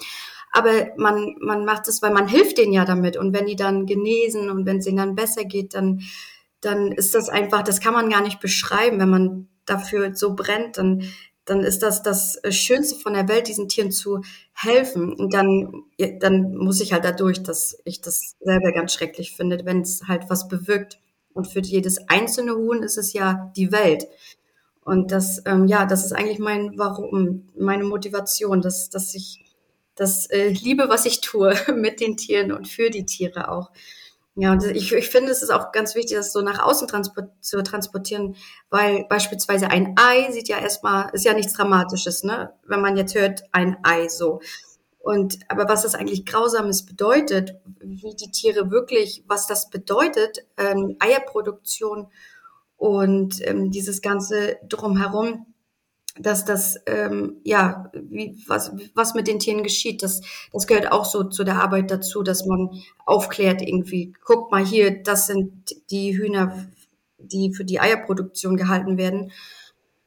Aber 0.52 0.72
man, 0.98 1.36
man 1.40 1.66
macht 1.66 1.88
es, 1.88 2.02
weil 2.02 2.12
man 2.12 2.28
hilft 2.28 2.58
denen 2.58 2.74
ja 2.74 2.86
damit. 2.86 3.18
Und 3.18 3.34
wenn 3.34 3.46
die 3.46 3.56
dann 3.56 3.86
genesen 3.86 4.50
und 4.50 4.66
wenn 4.66 4.78
es 4.78 4.88
ihnen 4.88 4.98
dann 4.98 5.16
besser 5.16 5.44
geht, 5.44 5.74
dann 5.74 6.02
dann 6.62 6.92
ist 6.92 7.16
das 7.16 7.30
einfach, 7.30 7.64
das 7.64 7.80
kann 7.80 7.94
man 7.94 8.10
gar 8.10 8.22
nicht 8.22 8.40
beschreiben, 8.40 9.00
wenn 9.00 9.10
man 9.10 9.48
dafür 9.66 10.16
so 10.16 10.36
brennt, 10.36 10.78
dann, 10.78 11.04
dann 11.46 11.64
ist 11.64 11.84
das 11.84 12.04
das 12.04 12.40
Schönste 12.50 13.00
von 13.00 13.14
der 13.14 13.28
Welt, 13.28 13.48
diesen 13.48 13.70
Tieren 13.70 13.92
zu 13.92 14.22
helfen. 14.54 15.14
Und 15.14 15.34
dann, 15.34 15.84
dann 16.20 16.56
muss 16.56 16.82
ich 16.82 16.94
halt 16.94 17.06
dadurch, 17.06 17.44
dass 17.44 17.80
ich 17.86 18.02
das 18.02 18.36
selber 18.40 18.72
ganz 18.72 18.94
schrecklich 18.94 19.36
finde, 19.36 19.60
wenn 19.66 19.82
es 19.82 20.08
halt 20.08 20.30
was 20.30 20.48
bewirkt. 20.48 21.00
Und 21.34 21.48
für 21.48 21.62
jedes 21.62 22.10
einzelne 22.10 22.56
Huhn 22.56 22.82
ist 22.82 22.98
es 22.98 23.14
ja 23.14 23.52
die 23.56 23.72
Welt. 23.72 24.08
Und 24.82 25.12
das, 25.12 25.42
ähm, 25.46 25.68
ja, 25.68 25.86
das 25.86 26.06
ist 26.06 26.14
eigentlich 26.14 26.40
mein 26.40 26.78
Warum, 26.78 27.50
meine 27.58 27.84
Motivation, 27.84 28.62
dass, 28.62 28.90
dass 28.90 29.14
ich 29.14 29.44
das 29.96 30.28
äh, 30.28 30.50
liebe, 30.50 30.88
was 30.88 31.06
ich 31.06 31.22
tue 31.22 31.54
mit 31.76 32.00
den 32.00 32.18
Tieren 32.18 32.52
und 32.52 32.68
für 32.68 32.90
die 32.90 33.06
Tiere 33.06 33.52
auch. 33.52 33.72
Ja, 34.39 34.51
und 34.51 34.63
ich, 34.65 34.94
ich 34.94 35.10
finde, 35.10 35.32
es 35.32 35.41
ist 35.41 35.50
auch 35.50 35.72
ganz 35.72 35.96
wichtig, 35.96 36.15
das 36.15 36.32
so 36.32 36.41
nach 36.41 36.60
außen 36.63 36.88
transport, 36.88 37.32
zu 37.41 37.63
transportieren, 37.63 38.36
weil 38.70 39.06
beispielsweise 39.10 39.72
ein 39.72 39.96
Ei 39.98 40.32
sieht 40.32 40.48
ja 40.48 40.60
erstmal, 40.60 41.10
ist 41.13 41.25
ja 41.25 41.34
nichts 41.34 41.53
Dramatisches, 41.53 42.24
ne? 42.24 42.53
Wenn 42.67 42.79
man 42.79 42.98
jetzt 42.98 43.15
hört, 43.15 43.41
ein 43.51 43.77
Ei 43.82 44.08
so. 44.10 44.39
Und 45.00 45.39
aber 45.48 45.67
was 45.67 45.82
das 45.82 45.96
eigentlich 45.96 46.24
Grausames 46.27 46.86
bedeutet, 46.86 47.56
wie 47.79 48.13
die 48.13 48.29
Tiere 48.29 48.70
wirklich, 48.70 49.24
was 49.27 49.48
das 49.48 49.72
bedeutet, 49.72 50.46
ähm, 50.58 50.98
Eierproduktion 51.00 52.08
und 52.75 53.41
ähm, 53.48 53.72
dieses 53.72 54.03
ganze 54.03 54.58
drumherum, 54.70 55.47
dass 56.20 56.46
das, 56.46 56.80
ähm, 56.86 57.38
ja, 57.44 57.92
wie, 57.94 58.44
was, 58.48 58.72
was 58.94 59.14
mit 59.14 59.28
den 59.28 59.40
Tieren 59.40 59.64
geschieht, 59.64 60.04
das, 60.04 60.22
das 60.52 60.68
gehört 60.68 60.92
auch 60.92 61.06
so 61.06 61.24
zu 61.26 61.44
der 61.44 61.62
Arbeit 61.62 61.92
dazu, 61.92 62.24
dass 62.24 62.46
man 62.46 62.70
aufklärt 63.06 63.62
irgendwie, 63.62 64.14
guck 64.24 64.52
mal 64.52 64.66
hier, 64.66 65.04
das 65.04 65.28
sind 65.28 65.76
die 65.92 66.18
Hühner, 66.18 66.68
die 67.18 67.54
für 67.54 67.66
die 67.66 67.80
Eierproduktion 67.80 68.58
gehalten 68.58 68.98
werden. 68.98 69.32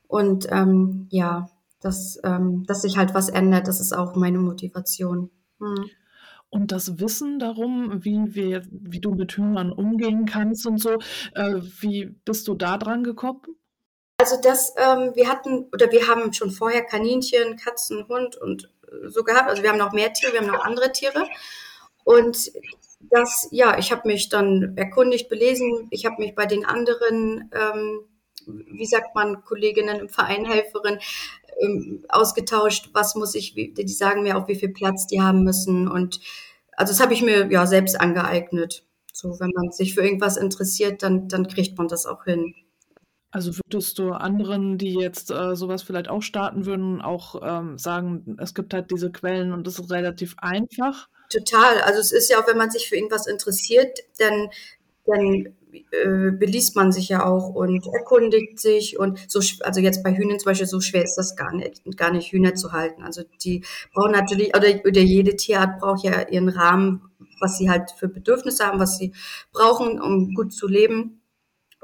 Und 0.07 0.49
ähm, 0.50 1.07
ja, 1.11 1.49
dass, 1.81 2.19
ähm, 2.25 2.64
dass 2.67 2.83
sich 2.83 2.99
halt 2.99 3.14
was 3.14 3.29
ändert, 3.29 3.69
das 3.69 3.81
ist 3.81 3.93
auch 3.93 4.17
meine 4.17 4.38
Motivation. 4.38 5.31
Hm. 5.59 5.87
Und 6.50 6.73
das 6.73 6.99
Wissen 6.99 7.38
darum, 7.38 8.05
wie 8.05 8.35
wir, 8.35 8.62
wie 8.71 9.00
du 9.00 9.12
mit 9.12 9.33
Hühnern 9.33 9.71
umgehen 9.71 10.26
kannst 10.26 10.67
und 10.67 10.79
so, 10.79 10.99
äh, 11.35 11.61
wie 11.81 12.07
bist 12.25 12.49
du 12.49 12.55
da 12.55 12.76
dran 12.76 13.05
gekommen? 13.05 13.43
Also 14.30 14.42
das, 14.42 14.75
ähm, 14.76 15.10
wir 15.14 15.28
hatten 15.28 15.66
oder 15.72 15.90
wir 15.90 16.06
haben 16.06 16.32
schon 16.32 16.52
vorher 16.52 16.84
Kaninchen, 16.84 17.56
Katzen, 17.56 18.06
Hund 18.06 18.37
und 18.37 18.70
so 19.08 19.25
gehabt. 19.25 19.49
Also 19.49 19.64
wir 19.64 19.70
haben 19.70 19.78
noch 19.78 19.92
mehr 19.92 20.12
Tiere, 20.12 20.32
wir 20.32 20.40
haben 20.40 20.46
noch 20.46 20.64
andere 20.64 20.92
Tiere. 20.92 21.26
Und 22.04 22.52
das, 23.00 23.49
ja, 23.50 23.76
ich 23.76 23.90
habe 23.90 24.06
mich 24.06 24.28
dann 24.28 24.76
erkundigt, 24.76 25.28
belesen. 25.28 25.88
Ich 25.90 26.06
habe 26.06 26.22
mich 26.22 26.37
bei 26.37 26.46
den 26.46 26.64
anderen, 26.64 27.50
ähm, 27.52 28.02
wie 28.46 28.87
sagt 28.87 29.16
man, 29.16 29.42
Kolleginnen 29.44 29.99
im 29.99 30.08
Verein, 30.08 30.44
Helferin, 30.44 31.00
ähm, 31.60 32.04
ausgetauscht. 32.08 32.90
Was 32.92 33.16
muss 33.16 33.34
ich, 33.34 33.54
die 33.54 33.88
sagen 33.88 34.22
mir 34.22 34.37
auch, 34.37 34.46
wie 34.46 34.54
viel 34.54 34.72
Platz 34.72 35.08
die 35.08 35.20
haben 35.20 35.42
müssen. 35.42 35.88
Und 35.88 36.20
also 36.76 36.92
das 36.92 37.00
habe 37.00 37.14
ich 37.14 37.22
mir 37.22 37.50
ja 37.50 37.66
selbst 37.66 38.00
angeeignet. 38.00 38.84
So, 39.12 39.40
wenn 39.40 39.50
man 39.56 39.72
sich 39.72 39.94
für 39.94 40.02
irgendwas 40.02 40.37
interessiert, 40.37 41.02
dann, 41.02 41.26
dann 41.26 41.49
kriegt 41.49 41.76
man 41.76 41.88
das 41.88 42.06
auch 42.06 42.25
hin. 42.25 42.54
Also 43.32 43.52
würdest 43.56 43.99
du 43.99 44.10
anderen, 44.10 44.76
die 44.76 44.94
jetzt 44.94 45.30
äh, 45.30 45.54
sowas 45.54 45.82
vielleicht 45.82 46.08
auch 46.08 46.22
starten 46.22 46.66
würden, 46.66 47.00
auch 47.00 47.40
ähm, 47.42 47.78
sagen, 47.78 48.37
es 48.40 48.54
gibt 48.54 48.75
halt 48.75 48.90
diese 48.90 49.12
Quellen 49.12 49.52
und 49.52 49.66
es 49.68 49.78
ist 49.78 49.90
relativ 49.90 50.34
einfach? 50.38 51.08
Total. 51.30 51.80
Also 51.82 52.00
es 52.00 52.10
ist 52.10 52.28
ja 52.28 52.40
auch, 52.40 52.49
wenn 52.49 52.58
man 52.58 52.70
sich 52.70 52.88
für 52.88 52.96
irgendwas 52.96 53.28
interessiert, 53.28 54.00
dann, 54.18 54.49
dann 55.06 55.54
äh, 55.92 56.32
beliest 56.32 56.75
man 56.75 56.90
sich 56.90 57.08
ja 57.08 57.25
auch 57.25 57.50
und 57.50 57.87
erkundigt 57.87 58.58
sich 58.58 58.99
und 58.99 59.18
so, 59.30 59.40
also 59.60 59.80
jetzt 59.80 60.02
bei 60.02 60.12
Hühnern 60.12 60.40
zum 60.40 60.46
Beispiel, 60.46 60.66
so 60.66 60.80
schwer 60.80 61.04
ist 61.04 61.14
das 61.14 61.37
gar 61.37 61.54
nicht, 61.54 61.82
gar 61.96 62.10
nicht 62.10 62.32
Hühner 62.32 62.54
zu 62.54 62.72
halten. 62.72 63.04
Also 63.04 63.22
die 63.44 63.64
brauchen 63.94 64.10
natürlich, 64.10 64.56
oder, 64.56 64.68
oder 64.84 65.00
jede 65.00 65.37
Tierart 65.37 65.78
braucht 65.78 66.04
ja 66.04 66.28
ihren 66.28 66.49
Rahmen, 66.49 67.02
was 67.40 67.58
sie 67.58 67.70
halt 67.70 67.92
für 67.92 68.08
Bedürfnisse 68.08 68.66
haben, 68.66 68.80
was 68.80 68.99
sie 68.99 69.12
brauchen, 69.52 70.00
um 70.00 70.34
gut 70.34 70.52
zu 70.52 70.66
leben. 70.66 71.19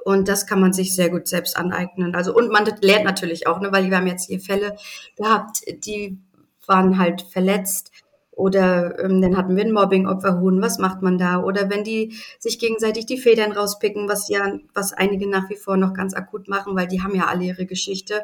Und 0.06 0.28
das 0.28 0.46
kann 0.46 0.60
man 0.60 0.72
sich 0.72 0.94
sehr 0.94 1.10
gut 1.10 1.26
selbst 1.26 1.56
aneignen. 1.56 2.14
Also, 2.14 2.32
und 2.32 2.52
man 2.52 2.64
lernt 2.80 3.04
natürlich 3.04 3.48
auch, 3.48 3.58
ne, 3.58 3.72
weil 3.72 3.90
wir 3.90 3.96
haben 3.96 4.06
jetzt 4.06 4.28
hier 4.28 4.38
Fälle 4.38 4.76
gehabt, 5.16 5.62
die 5.84 6.16
waren 6.64 6.96
halt 6.96 7.22
verletzt 7.22 7.90
oder 8.30 9.00
ähm, 9.00 9.20
dann 9.20 9.36
hatten 9.36 9.56
wir 9.56 9.64
ein 9.64 9.72
Mobbing-Opferhuhn, 9.72 10.62
was 10.62 10.78
macht 10.78 11.02
man 11.02 11.18
da? 11.18 11.42
Oder 11.42 11.70
wenn 11.70 11.82
die 11.82 12.14
sich 12.38 12.60
gegenseitig 12.60 13.06
die 13.06 13.18
Federn 13.18 13.50
rauspicken, 13.50 14.08
was 14.08 14.28
ja, 14.28 14.60
was 14.74 14.92
einige 14.92 15.28
nach 15.28 15.50
wie 15.50 15.56
vor 15.56 15.76
noch 15.76 15.92
ganz 15.92 16.14
akut 16.14 16.46
machen, 16.46 16.76
weil 16.76 16.86
die 16.86 17.02
haben 17.02 17.16
ja 17.16 17.26
alle 17.26 17.42
ihre 17.42 17.66
Geschichte 17.66 18.22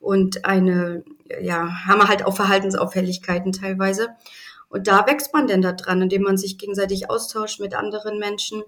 und 0.00 0.44
eine, 0.44 1.04
ja, 1.40 1.86
haben 1.86 2.08
halt 2.08 2.24
auch 2.26 2.34
Verhaltensauffälligkeiten 2.34 3.52
teilweise. 3.52 4.08
Und 4.68 4.88
da 4.88 5.06
wächst 5.06 5.32
man 5.32 5.46
denn 5.46 5.62
da 5.62 5.74
dran, 5.74 6.02
indem 6.02 6.22
man 6.22 6.36
sich 6.36 6.58
gegenseitig 6.58 7.08
austauscht 7.08 7.60
mit 7.60 7.76
anderen 7.76 8.18
Menschen 8.18 8.64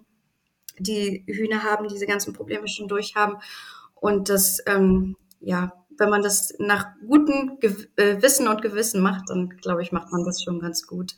die 0.79 1.25
Hühner 1.27 1.63
haben, 1.63 1.89
diese 1.89 2.07
ganzen 2.07 2.33
Probleme 2.33 2.69
schon 2.69 2.89
durchhaben. 2.89 3.37
Und 3.95 4.29
das, 4.29 4.63
ähm, 4.67 5.17
ja, 5.41 5.73
wenn 5.99 6.11
man 6.11 6.23
das 6.23 6.55
nach 6.59 6.87
gutem 7.07 7.59
Ge 7.61 7.75
äh, 7.97 8.21
Wissen 8.23 8.49
und 8.49 8.63
Gewissen 8.63 9.03
macht, 9.03 9.29
dann 9.29 9.51
glaube 9.51 9.83
ich, 9.83 9.93
macht 9.93 10.11
man 10.13 10.25
das 10.25 10.43
schon 10.43 10.61
ganz 10.61 10.87
gut. 10.87 11.17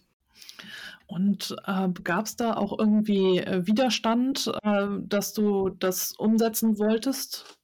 Und 1.07 1.55
äh, 1.67 1.89
gab 2.03 2.27
es 2.27 2.37
da 2.37 2.55
auch 2.55 2.79
irgendwie 2.79 3.39
äh, 3.39 3.67
Widerstand, 3.67 4.51
äh, 4.63 4.87
dass 5.01 5.33
du 5.33 5.71
das 5.71 6.13
umsetzen 6.13 6.79
wolltest? 6.79 7.59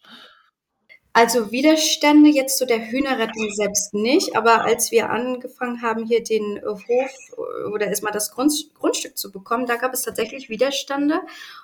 Also 1.12 1.50
Widerstände 1.50 2.30
jetzt 2.30 2.56
zu 2.56 2.66
der 2.66 2.88
Hühnerrettung 2.88 3.50
selbst 3.50 3.92
nicht, 3.94 4.36
aber 4.36 4.62
als 4.62 4.92
wir 4.92 5.10
angefangen 5.10 5.82
haben, 5.82 6.06
hier 6.06 6.22
den 6.22 6.60
Hof 6.64 7.10
oder 7.72 7.88
erstmal 7.88 8.12
das 8.12 8.30
Grund, 8.30 8.52
Grundstück 8.74 9.18
zu 9.18 9.32
bekommen, 9.32 9.66
da 9.66 9.74
gab 9.74 9.92
es 9.92 10.02
tatsächlich 10.02 10.48
Widerstände. 10.48 11.20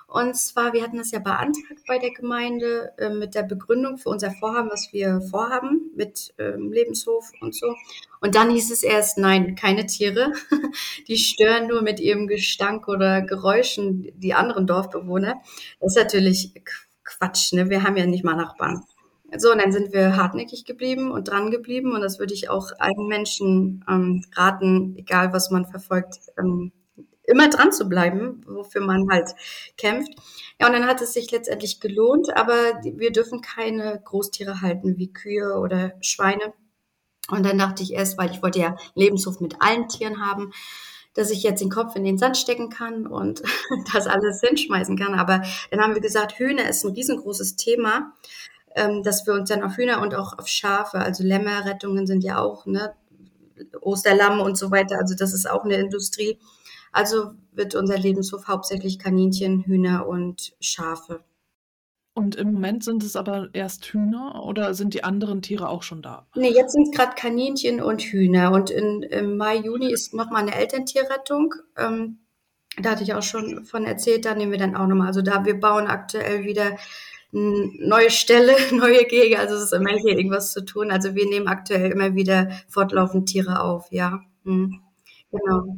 Und 0.07 0.35
zwar, 0.35 0.73
wir 0.73 0.83
hatten 0.83 0.97
das 0.97 1.11
ja 1.11 1.19
beantragt 1.19 1.81
bei 1.87 1.97
der 1.97 2.11
Gemeinde 2.11 2.91
äh, 2.97 3.09
mit 3.09 3.35
der 3.35 3.43
Begründung 3.43 3.97
für 3.97 4.09
unser 4.09 4.31
Vorhaben, 4.31 4.69
was 4.69 4.91
wir 4.91 5.21
vorhaben 5.21 5.91
mit 5.95 6.33
ähm, 6.39 6.73
Lebenshof 6.73 7.31
und 7.39 7.55
so. 7.55 7.73
Und 8.19 8.35
dann 8.35 8.49
hieß 8.51 8.69
es 8.71 8.83
erst, 8.83 9.17
nein, 9.17 9.55
keine 9.55 9.85
Tiere. 9.85 10.33
Die 11.07 11.17
stören 11.17 11.67
nur 11.67 11.81
mit 11.83 12.01
ihrem 12.01 12.27
Gestank 12.27 12.89
oder 12.89 13.21
Geräuschen 13.21 14.11
die 14.15 14.33
anderen 14.33 14.67
Dorfbewohner. 14.67 15.41
Das 15.79 15.95
ist 15.95 16.03
natürlich 16.03 16.51
Quatsch, 17.05 17.53
ne? 17.53 17.69
Wir 17.69 17.83
haben 17.83 17.95
ja 17.95 18.05
nicht 18.05 18.25
mal 18.25 18.35
Nachbarn. 18.35 18.83
So, 19.35 19.51
und 19.51 19.61
dann 19.61 19.73
sind 19.73 19.91
wir 19.91 20.15
hartnäckig 20.15 20.63
geblieben 20.63 21.11
und 21.11 21.27
dran 21.27 21.51
geblieben. 21.51 21.93
Und 21.93 22.01
das 22.01 22.19
würde 22.19 22.33
ich 22.33 22.49
auch 22.49 22.71
allen 22.79 23.07
Menschen 23.07 23.83
ähm, 23.89 24.23
raten, 24.35 24.95
egal 24.97 25.33
was 25.33 25.51
man 25.51 25.65
verfolgt, 25.65 26.19
ähm, 26.37 26.71
immer 27.23 27.49
dran 27.49 27.73
zu 27.73 27.89
bleiben, 27.89 28.41
wofür 28.47 28.81
man 28.81 29.09
halt 29.11 29.31
kämpft. 29.75 30.13
Ja, 30.59 30.67
und 30.67 30.73
dann 30.73 30.87
hat 30.87 31.01
es 31.01 31.13
sich 31.13 31.29
letztendlich 31.29 31.81
gelohnt, 31.81 32.35
aber 32.35 32.55
wir 32.83 33.11
dürfen 33.11 33.41
keine 33.41 34.01
Großtiere 34.03 34.61
halten 34.61 34.97
wie 34.97 35.11
Kühe 35.11 35.59
oder 35.59 35.91
Schweine. 35.99 36.53
Und 37.29 37.45
dann 37.45 37.57
dachte 37.57 37.83
ich 37.83 37.93
erst, 37.93 38.17
weil 38.17 38.31
ich 38.31 38.41
wollte 38.41 38.59
ja 38.59 38.77
Lebenshof 38.95 39.41
mit 39.41 39.57
allen 39.59 39.89
Tieren 39.89 40.25
haben, 40.25 40.53
dass 41.13 41.31
ich 41.31 41.43
jetzt 41.43 41.61
den 41.61 41.69
Kopf 41.69 41.97
in 41.97 42.05
den 42.05 42.17
Sand 42.17 42.37
stecken 42.37 42.69
kann 42.69 43.05
und 43.05 43.41
das 43.93 44.07
alles 44.07 44.39
hinschmeißen 44.39 44.97
kann. 44.97 45.15
Aber 45.15 45.41
dann 45.69 45.81
haben 45.81 45.95
wir 45.95 46.01
gesagt, 46.01 46.39
Hühner 46.39 46.69
ist 46.69 46.85
ein 46.85 46.93
riesengroßes 46.93 47.57
Thema 47.57 48.13
ähm, 48.77 49.03
dass 49.03 49.25
wir 49.25 49.33
uns 49.33 49.49
dann 49.49 49.63
auf 49.63 49.75
Hühner 49.77 50.01
und 50.01 50.15
auch 50.15 50.37
auf 50.37 50.47
Schafe, 50.47 50.99
also 50.99 51.23
Lämmerrettungen 51.23 52.07
sind 52.07 52.23
ja 52.23 52.39
auch, 52.39 52.65
ne, 52.65 52.93
Osterlamm 53.81 54.39
und 54.39 54.57
so 54.57 54.71
weiter, 54.71 54.99
also 54.99 55.15
das 55.15 55.33
ist 55.33 55.49
auch 55.49 55.65
eine 55.65 55.75
Industrie. 55.75 56.37
Also 56.91 57.31
wird 57.51 57.75
unser 57.75 57.97
Lebenshof 57.97 58.47
hauptsächlich 58.47 58.99
Kaninchen, 58.99 59.63
Hühner 59.63 60.07
und 60.07 60.53
Schafe. 60.59 61.23
Und 62.13 62.35
im 62.35 62.53
Moment 62.53 62.83
sind 62.83 63.03
es 63.03 63.15
aber 63.15 63.49
erst 63.53 63.85
Hühner 63.85 64.43
oder 64.43 64.73
sind 64.73 64.95
die 64.95 65.03
anderen 65.03 65.43
Tiere 65.43 65.69
auch 65.69 65.83
schon 65.83 66.01
da? 66.01 66.27
Nee, 66.35 66.51
jetzt 66.51 66.73
sind 66.73 66.89
es 66.89 66.97
gerade 66.97 67.13
Kaninchen 67.15 67.81
und 67.81 68.01
Hühner. 68.01 68.51
Und 68.51 68.71
in, 68.71 69.03
im 69.03 69.37
Mai, 69.37 69.57
Juni 69.57 69.91
ist 69.91 70.15
nochmal 70.15 70.41
eine 70.41 70.55
Elterntierrettung. 70.55 71.53
Ähm, 71.77 72.19
da 72.81 72.91
hatte 72.91 73.03
ich 73.03 73.13
auch 73.13 73.21
schon 73.21 73.65
von 73.65 73.85
erzählt, 73.85 74.25
da 74.25 74.33
nehmen 74.33 74.51
wir 74.51 74.59
dann 74.59 74.75
auch 74.75 74.87
nochmal. 74.87 75.07
Also 75.07 75.21
da, 75.21 75.45
wir 75.45 75.59
bauen 75.59 75.85
aktuell 75.85 76.43
wieder 76.43 76.77
neue 77.79 78.09
Stelle, 78.09 78.55
neue 78.71 79.05
Gege, 79.05 79.39
also 79.39 79.55
es 79.55 79.63
ist 79.63 79.73
immer 79.73 79.91
hier 79.91 80.17
irgendwas 80.17 80.51
zu 80.51 80.63
tun. 80.65 80.91
Also 80.91 81.15
wir 81.15 81.27
nehmen 81.27 81.47
aktuell 81.47 81.91
immer 81.91 82.15
wieder 82.15 82.49
fortlaufend 82.67 83.29
Tiere 83.29 83.61
auf, 83.61 83.91
ja. 83.91 84.21
Hm. 84.43 84.79
Genau. 85.31 85.77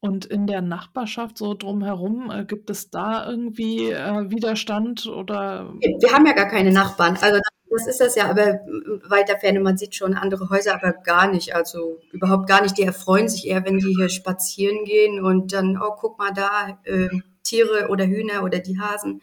Und 0.00 0.24
in 0.24 0.46
der 0.46 0.62
Nachbarschaft 0.62 1.36
so 1.36 1.52
drumherum, 1.54 2.30
äh, 2.30 2.44
gibt 2.44 2.70
es 2.70 2.90
da 2.90 3.28
irgendwie 3.28 3.90
äh, 3.90 4.30
Widerstand 4.30 5.06
oder? 5.06 5.74
Wir 5.80 6.12
haben 6.12 6.26
ja 6.26 6.32
gar 6.32 6.48
keine 6.48 6.72
Nachbarn. 6.72 7.18
Also 7.20 7.38
das 7.70 7.86
ist 7.86 8.00
das 8.00 8.14
ja, 8.16 8.28
aber 8.28 8.60
weiter 9.08 9.38
Ferne, 9.38 9.60
man 9.60 9.76
sieht 9.76 9.94
schon 9.94 10.14
andere 10.14 10.48
Häuser, 10.48 10.74
aber 10.74 10.92
gar 10.92 11.30
nicht. 11.30 11.54
Also 11.54 11.98
überhaupt 12.12 12.48
gar 12.48 12.62
nicht. 12.62 12.78
Die 12.78 12.82
erfreuen 12.82 13.28
sich 13.28 13.46
eher, 13.46 13.64
wenn 13.64 13.78
die 13.78 13.94
hier 13.94 14.08
spazieren 14.08 14.84
gehen 14.84 15.22
und 15.22 15.52
dann, 15.52 15.80
oh, 15.80 15.94
guck 15.96 16.18
mal 16.18 16.32
da, 16.32 16.78
äh, 16.84 17.08
Tiere 17.42 17.88
oder 17.88 18.06
Hühner 18.06 18.42
oder 18.42 18.58
die 18.58 18.80
Hasen. 18.80 19.20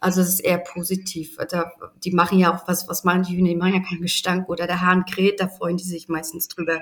Also 0.00 0.20
es 0.20 0.28
ist 0.28 0.40
eher 0.40 0.58
positiv. 0.58 1.36
Da, 1.50 1.72
die 2.04 2.12
machen 2.12 2.38
ja 2.38 2.54
auch 2.54 2.68
was, 2.68 2.88
was 2.88 3.04
machen 3.04 3.24
die 3.24 3.36
Hühner? 3.36 3.48
Die 3.48 3.56
machen 3.56 3.74
ja 3.74 3.80
keinen 3.80 4.02
Gestank 4.02 4.48
oder 4.48 4.66
der 4.66 4.80
Hahn 4.80 5.04
kräht, 5.04 5.40
da 5.40 5.48
freuen 5.48 5.76
die 5.76 5.84
sich 5.84 6.08
meistens 6.08 6.48
drüber. 6.48 6.80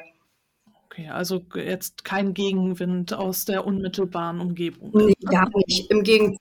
Okay, 0.96 1.08
also 1.08 1.42
jetzt 1.54 2.04
kein 2.04 2.32
Gegenwind 2.32 3.12
aus 3.12 3.44
der 3.44 3.66
unmittelbaren 3.66 4.40
Umgebung. 4.40 4.92
Nee, 4.94 5.12
gar 5.30 5.50
nicht. 5.66 5.90
Im 5.90 6.02
Gegenteil. 6.02 6.38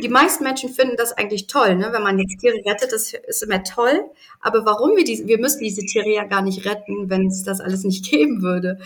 Die 0.00 0.08
meisten 0.08 0.42
Menschen 0.42 0.70
finden 0.70 0.96
das 0.96 1.12
eigentlich 1.12 1.46
toll, 1.46 1.76
ne? 1.76 1.90
wenn 1.92 2.02
man 2.02 2.18
jetzt 2.18 2.40
Tiere 2.40 2.56
rettet, 2.66 2.90
das 2.90 3.12
ist 3.12 3.44
immer 3.44 3.62
toll. 3.62 4.00
Aber 4.40 4.64
warum 4.64 4.96
wir 4.96 5.04
diese, 5.04 5.28
wir 5.28 5.38
müssen 5.38 5.60
diese 5.60 5.82
Tiere 5.82 6.12
ja 6.12 6.24
gar 6.24 6.42
nicht 6.42 6.64
retten, 6.64 7.10
wenn 7.10 7.28
es 7.28 7.44
das 7.44 7.60
alles 7.60 7.84
nicht 7.84 8.04
geben 8.10 8.42
würde. 8.42 8.80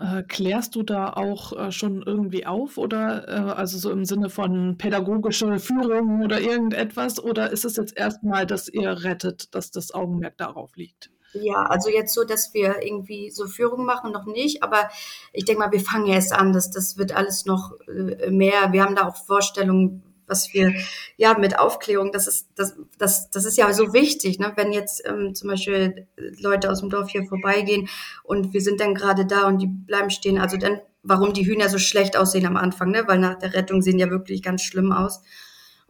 Äh, 0.00 0.22
klärst 0.22 0.76
du 0.76 0.84
da 0.84 1.12
auch 1.12 1.52
äh, 1.58 1.72
schon 1.72 2.02
irgendwie 2.02 2.46
auf 2.46 2.78
oder 2.78 3.26
äh, 3.26 3.52
also 3.52 3.78
so 3.78 3.90
im 3.90 4.04
Sinne 4.04 4.30
von 4.30 4.78
pädagogische 4.78 5.58
Führung 5.58 6.22
oder 6.22 6.40
irgendetwas 6.40 7.18
oder 7.18 7.50
ist 7.50 7.64
es 7.64 7.76
jetzt 7.76 7.96
erstmal, 7.96 8.46
dass 8.46 8.68
ihr 8.68 9.02
rettet, 9.02 9.52
dass 9.56 9.72
das 9.72 9.92
Augenmerk 9.92 10.36
darauf 10.38 10.76
liegt? 10.76 11.10
Ja, 11.32 11.64
also 11.64 11.90
jetzt 11.90 12.14
so, 12.14 12.22
dass 12.22 12.54
wir 12.54 12.80
irgendwie 12.80 13.30
so 13.30 13.46
Führung 13.46 13.84
machen, 13.84 14.12
noch 14.12 14.24
nicht, 14.24 14.62
aber 14.62 14.88
ich 15.32 15.44
denke 15.44 15.62
mal, 15.62 15.72
wir 15.72 15.80
fangen 15.80 16.06
erst 16.06 16.32
an, 16.32 16.52
dass 16.52 16.70
das 16.70 16.96
wird 16.96 17.14
alles 17.14 17.44
noch 17.44 17.72
äh, 17.88 18.30
mehr. 18.30 18.72
Wir 18.72 18.84
haben 18.84 18.94
da 18.94 19.08
auch 19.08 19.16
Vorstellungen, 19.16 20.04
was 20.28 20.52
wir 20.52 20.74
ja 21.16 21.36
mit 21.38 21.58
Aufklärung, 21.58 22.12
das 22.12 22.26
ist 22.26 22.48
das 22.54 22.76
das 22.98 23.30
das 23.30 23.44
ist 23.44 23.56
ja 23.56 23.72
so 23.72 23.92
wichtig, 23.92 24.38
ne? 24.38 24.52
Wenn 24.56 24.72
jetzt 24.72 25.02
ähm, 25.06 25.34
zum 25.34 25.48
Beispiel 25.48 26.06
Leute 26.40 26.70
aus 26.70 26.80
dem 26.80 26.90
Dorf 26.90 27.10
hier 27.10 27.24
vorbeigehen 27.24 27.88
und 28.22 28.52
wir 28.52 28.60
sind 28.60 28.80
dann 28.80 28.94
gerade 28.94 29.26
da 29.26 29.46
und 29.48 29.58
die 29.58 29.66
bleiben 29.66 30.10
stehen, 30.10 30.38
also 30.38 30.56
dann 30.56 30.80
warum 31.02 31.32
die 31.32 31.46
Hühner 31.46 31.68
so 31.68 31.78
schlecht 31.78 32.16
aussehen 32.16 32.46
am 32.46 32.56
Anfang, 32.56 32.90
ne? 32.90 33.04
Weil 33.06 33.18
nach 33.18 33.38
der 33.38 33.54
Rettung 33.54 33.82
sehen 33.82 33.98
ja 33.98 34.10
wirklich 34.10 34.42
ganz 34.42 34.62
schlimm 34.62 34.92
aus. 34.92 35.22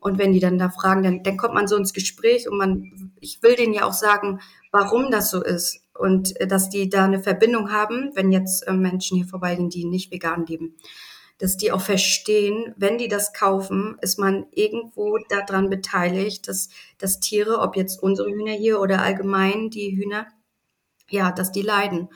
Und 0.00 0.18
wenn 0.18 0.33
die 0.33 0.40
dann 0.40 0.59
da 0.59 0.71
fragen, 0.71 1.02
dann, 1.02 1.23
dann 1.25 1.37
kommt 1.37 1.54
man 1.54 1.66
so 1.66 1.76
ins 1.76 1.92
Gespräch 1.92 2.49
und 2.49 2.57
man, 2.57 3.12
ich 3.21 3.42
will 3.42 3.57
denen 3.57 3.75
ja 3.75 3.85
auch 3.85 3.92
sagen, 3.92 4.40
warum 4.71 5.11
das 5.11 5.30
so 5.30 5.42
ist 5.42 5.83
und 5.99 6.40
äh, 6.40 6.47
dass 6.47 6.71
die 6.71 6.88
da 6.88 7.04
eine 7.04 7.21
Verbindung 7.21 7.73
haben, 7.73 8.12
wenn 8.14 8.30
jetzt 8.30 8.66
äh, 8.68 8.73
Menschen 8.73 9.16
hier 9.16 9.26
vorbeigehen, 9.26 9.71
die 9.71 9.85
nicht 9.85 10.12
vegan 10.12 10.47
leben 10.47 10.76
dass 11.38 11.57
die 11.57 11.73
auch 11.73 11.80
verstehen, 11.80 12.75
wenn 12.76 12.99
die 12.99 13.09
das 13.09 13.33
kaufen, 13.33 13.97
ist 14.00 14.18
man 14.18 14.47
irgendwo 14.50 15.18
daran 15.28 15.71
beteiligt, 15.71 16.49
dass, 16.49 16.68
dass 16.99 17.21
Tiere, 17.21 17.61
ob 17.61 17.76
jetzt 17.76 18.02
unsere 18.02 18.28
Hühner 18.28 18.52
hier 18.52 18.80
oder 18.80 19.02
allgemein 19.02 19.71
die 19.71 19.97
Hühner, 19.97 20.26
ja, 21.09 21.30
dass 21.33 21.52
die 21.52 21.62
leiden. 21.62 22.09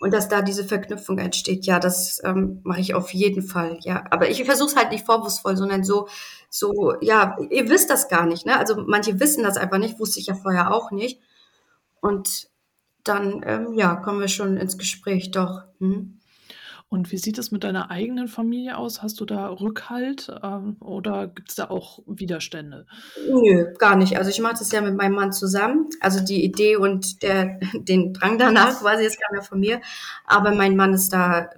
und 0.00 0.12
dass 0.12 0.28
da 0.28 0.42
diese 0.42 0.64
Verknüpfung 0.64 1.18
entsteht, 1.18 1.64
ja, 1.66 1.80
das 1.80 2.20
ähm, 2.24 2.60
mache 2.64 2.80
ich 2.80 2.94
auf 2.94 3.14
jeden 3.14 3.42
Fall, 3.42 3.78
ja. 3.82 4.04
Aber 4.10 4.28
ich 4.28 4.44
versuche 4.44 4.70
es 4.70 4.76
halt 4.76 4.90
nicht 4.90 5.06
vorwurfsvoll, 5.06 5.56
sondern 5.56 5.84
so, 5.84 6.08
so, 6.50 6.94
ja, 7.00 7.36
ihr 7.50 7.68
wisst 7.70 7.90
das 7.90 8.08
gar 8.08 8.26
nicht, 8.26 8.44
ne? 8.44 8.58
Also 8.58 8.76
manche 8.86 9.18
wissen 9.20 9.44
das 9.44 9.56
einfach 9.56 9.78
nicht, 9.78 9.98
wusste 9.98 10.20
ich 10.20 10.26
ja 10.26 10.34
vorher 10.34 10.74
auch 10.74 10.90
nicht. 10.90 11.20
Und 12.00 12.50
dann, 13.04 13.42
ähm, 13.46 13.74
ja, 13.74 13.96
kommen 13.96 14.20
wir 14.20 14.28
schon 14.28 14.56
ins 14.56 14.78
Gespräch, 14.78 15.30
doch. 15.30 15.62
Hm. 15.78 16.20
Und 16.94 17.10
wie 17.10 17.18
sieht 17.18 17.38
es 17.38 17.50
mit 17.50 17.64
deiner 17.64 17.90
eigenen 17.90 18.28
Familie 18.28 18.76
aus? 18.78 19.02
Hast 19.02 19.20
du 19.20 19.24
da 19.24 19.48
Rückhalt 19.48 20.32
ähm, 20.44 20.76
oder 20.78 21.26
gibt 21.26 21.50
es 21.50 21.56
da 21.56 21.68
auch 21.68 21.98
Widerstände? 22.06 22.86
Nö, 23.28 23.74
gar 23.78 23.96
nicht. 23.96 24.16
Also 24.16 24.30
ich 24.30 24.38
mache 24.38 24.54
das 24.60 24.70
ja 24.70 24.80
mit 24.80 24.94
meinem 24.94 25.16
Mann 25.16 25.32
zusammen. 25.32 25.88
Also 25.98 26.24
die 26.24 26.44
Idee 26.44 26.76
und 26.76 27.24
der, 27.24 27.58
den 27.74 28.12
Drang 28.12 28.38
danach 28.38 28.78
quasi, 28.78 29.02
das 29.02 29.18
kam 29.18 29.34
ja 29.34 29.42
von 29.42 29.58
mir. 29.58 29.80
Aber 30.24 30.54
mein 30.54 30.76
Mann 30.76 30.94
ist 30.94 31.12
da, 31.12 31.50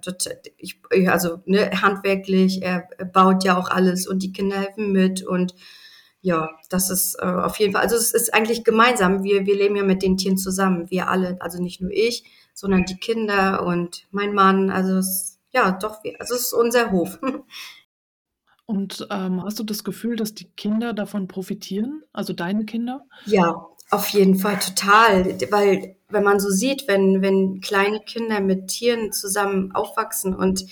ich, 0.56 0.80
also 1.06 1.42
ne, 1.44 1.70
handwerklich, 1.82 2.62
er 2.62 2.88
baut 3.12 3.44
ja 3.44 3.58
auch 3.58 3.68
alles 3.68 4.06
und 4.06 4.22
die 4.22 4.32
Kinder 4.32 4.56
helfen 4.56 4.90
mit 4.90 5.22
und 5.22 5.54
ja, 6.22 6.48
das 6.70 6.88
ist 6.88 7.14
äh, 7.20 7.26
auf 7.26 7.58
jeden 7.58 7.74
Fall, 7.74 7.82
also 7.82 7.94
es 7.94 8.14
ist 8.14 8.32
eigentlich 8.32 8.64
gemeinsam. 8.64 9.22
Wir, 9.22 9.44
wir 9.44 9.54
leben 9.54 9.76
ja 9.76 9.84
mit 9.84 10.02
den 10.02 10.16
Tieren 10.16 10.38
zusammen, 10.38 10.90
wir 10.90 11.10
alle, 11.10 11.36
also 11.40 11.62
nicht 11.62 11.82
nur 11.82 11.90
ich, 11.92 12.24
sondern 12.56 12.84
die 12.84 12.96
Kinder 12.96 13.64
und 13.64 14.06
mein 14.10 14.32
Mann. 14.32 14.70
Also 14.70 14.96
es, 14.96 15.38
ja, 15.52 15.72
doch, 15.72 16.00
also 16.18 16.34
es 16.34 16.40
ist 16.46 16.52
unser 16.52 16.90
Hof. 16.90 17.20
Und 18.68 19.06
ähm, 19.12 19.44
hast 19.44 19.60
du 19.60 19.62
das 19.62 19.84
Gefühl, 19.84 20.16
dass 20.16 20.34
die 20.34 20.48
Kinder 20.56 20.92
davon 20.92 21.28
profitieren, 21.28 22.02
also 22.12 22.32
deine 22.32 22.64
Kinder? 22.64 23.06
Ja, 23.24 23.64
auf 23.90 24.08
jeden 24.08 24.34
Fall 24.34 24.58
total, 24.58 25.38
weil 25.52 25.94
wenn 26.08 26.24
man 26.24 26.40
so 26.40 26.50
sieht, 26.50 26.88
wenn, 26.88 27.22
wenn 27.22 27.60
kleine 27.60 28.00
Kinder 28.00 28.40
mit 28.40 28.66
Tieren 28.66 29.12
zusammen 29.12 29.70
aufwachsen 29.70 30.34
und 30.34 30.66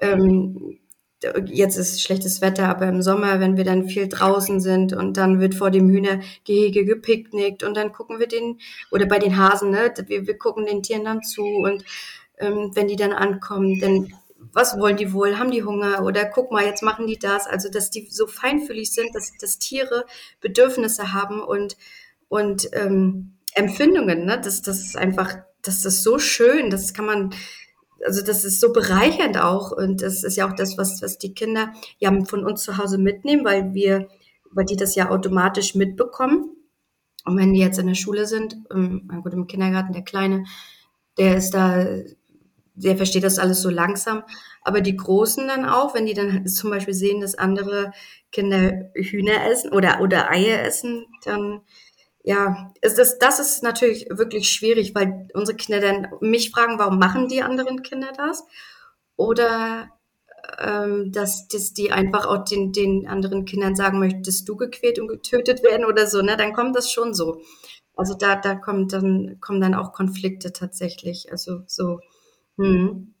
ähm, 0.00 0.80
jetzt 1.46 1.76
ist 1.76 2.00
schlechtes 2.02 2.40
Wetter, 2.40 2.68
aber 2.68 2.86
im 2.86 3.02
Sommer, 3.02 3.40
wenn 3.40 3.56
wir 3.56 3.64
dann 3.64 3.88
viel 3.88 4.08
draußen 4.08 4.60
sind 4.60 4.92
und 4.92 5.16
dann 5.16 5.40
wird 5.40 5.54
vor 5.54 5.70
dem 5.70 5.88
Hühnergehege 5.90 6.84
gepicknickt 6.84 7.64
und 7.64 7.76
dann 7.76 7.92
gucken 7.92 8.20
wir 8.20 8.28
den, 8.28 8.58
oder 8.90 9.06
bei 9.06 9.18
den 9.18 9.36
Hasen, 9.36 9.70
ne, 9.70 9.92
wir, 10.06 10.26
wir 10.26 10.38
gucken 10.38 10.66
den 10.66 10.82
Tieren 10.82 11.04
dann 11.04 11.22
zu 11.22 11.42
und 11.42 11.84
ähm, 12.38 12.70
wenn 12.74 12.88
die 12.88 12.96
dann 12.96 13.12
ankommen, 13.12 13.80
dann 13.80 14.12
was 14.52 14.78
wollen 14.78 14.96
die 14.96 15.12
wohl? 15.12 15.38
Haben 15.38 15.50
die 15.50 15.64
Hunger? 15.64 16.04
Oder 16.04 16.24
guck 16.24 16.52
mal, 16.52 16.64
jetzt 16.64 16.82
machen 16.82 17.06
die 17.06 17.18
das. 17.18 17.46
Also, 17.46 17.68
dass 17.68 17.90
die 17.90 18.06
so 18.08 18.26
feinfühlig 18.26 18.92
sind, 18.92 19.14
dass, 19.14 19.32
dass 19.40 19.58
Tiere 19.58 20.04
Bedürfnisse 20.40 21.12
haben 21.12 21.40
und, 21.40 21.76
und 22.28 22.68
ähm, 22.72 23.34
Empfindungen. 23.54 24.24
Ne? 24.24 24.40
Das, 24.40 24.62
das 24.62 24.78
ist 24.80 24.96
einfach, 24.96 25.34
das 25.62 25.84
ist 25.84 26.02
so 26.02 26.18
schön. 26.18 26.70
Das 26.70 26.94
kann 26.94 27.06
man, 27.06 27.34
also 28.04 28.24
das 28.24 28.44
ist 28.44 28.60
so 28.60 28.72
bereichernd 28.72 29.38
auch 29.38 29.72
und 29.72 30.02
das 30.02 30.24
ist 30.24 30.36
ja 30.36 30.48
auch 30.48 30.54
das, 30.54 30.78
was, 30.78 31.02
was 31.02 31.18
die 31.18 31.34
Kinder 31.34 31.72
ja 31.98 32.12
von 32.24 32.44
uns 32.44 32.62
zu 32.62 32.78
Hause 32.78 32.98
mitnehmen, 32.98 33.44
weil 33.44 33.74
wir, 33.74 34.08
weil 34.50 34.64
die 34.64 34.76
das 34.76 34.94
ja 34.94 35.10
automatisch 35.10 35.74
mitbekommen. 35.74 36.54
Und 37.24 37.36
wenn 37.36 37.52
die 37.52 37.60
jetzt 37.60 37.78
in 37.78 37.86
der 37.88 37.94
Schule 37.94 38.26
sind, 38.26 38.56
ähm, 38.72 39.10
gut, 39.22 39.34
im 39.34 39.46
Kindergarten, 39.46 39.92
der 39.92 40.02
Kleine, 40.02 40.44
der 41.18 41.36
ist 41.36 41.50
da, 41.50 41.84
der 42.74 42.96
versteht 42.96 43.24
das 43.24 43.38
alles 43.38 43.60
so 43.60 43.70
langsam. 43.70 44.22
Aber 44.62 44.80
die 44.80 44.96
Großen 44.96 45.46
dann 45.48 45.64
auch, 45.64 45.94
wenn 45.94 46.06
die 46.06 46.14
dann 46.14 46.46
zum 46.46 46.70
Beispiel 46.70 46.94
sehen, 46.94 47.20
dass 47.20 47.34
andere 47.34 47.92
Kinder 48.32 48.90
Hühner 48.94 49.44
essen 49.50 49.72
oder, 49.72 50.00
oder 50.00 50.30
Eier 50.30 50.62
essen, 50.62 51.06
dann 51.24 51.60
ja, 52.28 52.74
ist 52.82 52.98
das, 52.98 53.18
das 53.18 53.40
ist 53.40 53.62
natürlich 53.62 54.06
wirklich 54.10 54.50
schwierig, 54.50 54.94
weil 54.94 55.28
unsere 55.32 55.56
Kinder 55.56 55.80
dann 55.80 56.08
mich 56.20 56.50
fragen, 56.50 56.78
warum 56.78 56.98
machen 56.98 57.26
die 57.28 57.40
anderen 57.42 57.82
Kinder 57.82 58.08
das? 58.14 58.44
Oder 59.16 59.88
ähm, 60.58 61.10
dass, 61.10 61.48
dass 61.48 61.72
die 61.72 61.90
einfach 61.90 62.26
auch 62.26 62.44
den, 62.44 62.72
den 62.72 63.06
anderen 63.08 63.46
Kindern 63.46 63.74
sagen, 63.76 63.98
möchtest 63.98 64.46
du 64.46 64.56
gequält 64.56 64.98
und 64.98 65.08
getötet 65.08 65.62
werden 65.62 65.86
oder 65.86 66.06
so, 66.06 66.20
ne? 66.20 66.36
Dann 66.36 66.52
kommt 66.52 66.76
das 66.76 66.92
schon 66.92 67.14
so. 67.14 67.40
Also 67.96 68.12
da, 68.14 68.36
da 68.36 68.54
kommt 68.56 68.92
dann, 68.92 69.38
kommen 69.40 69.62
dann 69.62 69.74
auch 69.74 69.94
Konflikte 69.94 70.52
tatsächlich. 70.52 71.32
Also 71.32 71.62
so, 71.66 72.00
hm. 72.58 73.14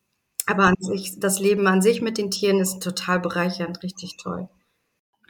Aber 0.46 0.64
an 0.64 0.76
sich, 0.80 1.18
das 1.18 1.40
Leben 1.40 1.66
an 1.66 1.80
sich 1.82 2.02
mit 2.02 2.18
den 2.18 2.30
Tieren 2.30 2.60
ist 2.60 2.82
total 2.82 3.20
bereichernd, 3.20 3.82
richtig 3.82 4.18
toll. 4.18 4.50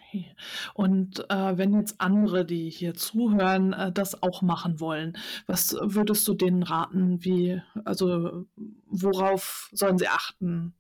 Okay. 0.08 0.34
Und 0.74 1.28
äh, 1.28 1.58
wenn 1.58 1.74
jetzt 1.74 1.96
andere, 1.98 2.44
die 2.44 2.70
hier 2.70 2.94
zuhören, 2.94 3.72
äh, 3.72 3.92
das 3.92 4.22
auch 4.22 4.40
machen 4.42 4.80
wollen, 4.80 5.18
was 5.46 5.76
würdest 5.80 6.26
du 6.28 6.34
denen 6.34 6.62
raten? 6.62 7.24
Wie, 7.24 7.60
also 7.84 8.46
worauf 8.86 9.68
sollen 9.72 9.98
sie 9.98 10.08
achten? 10.08 10.74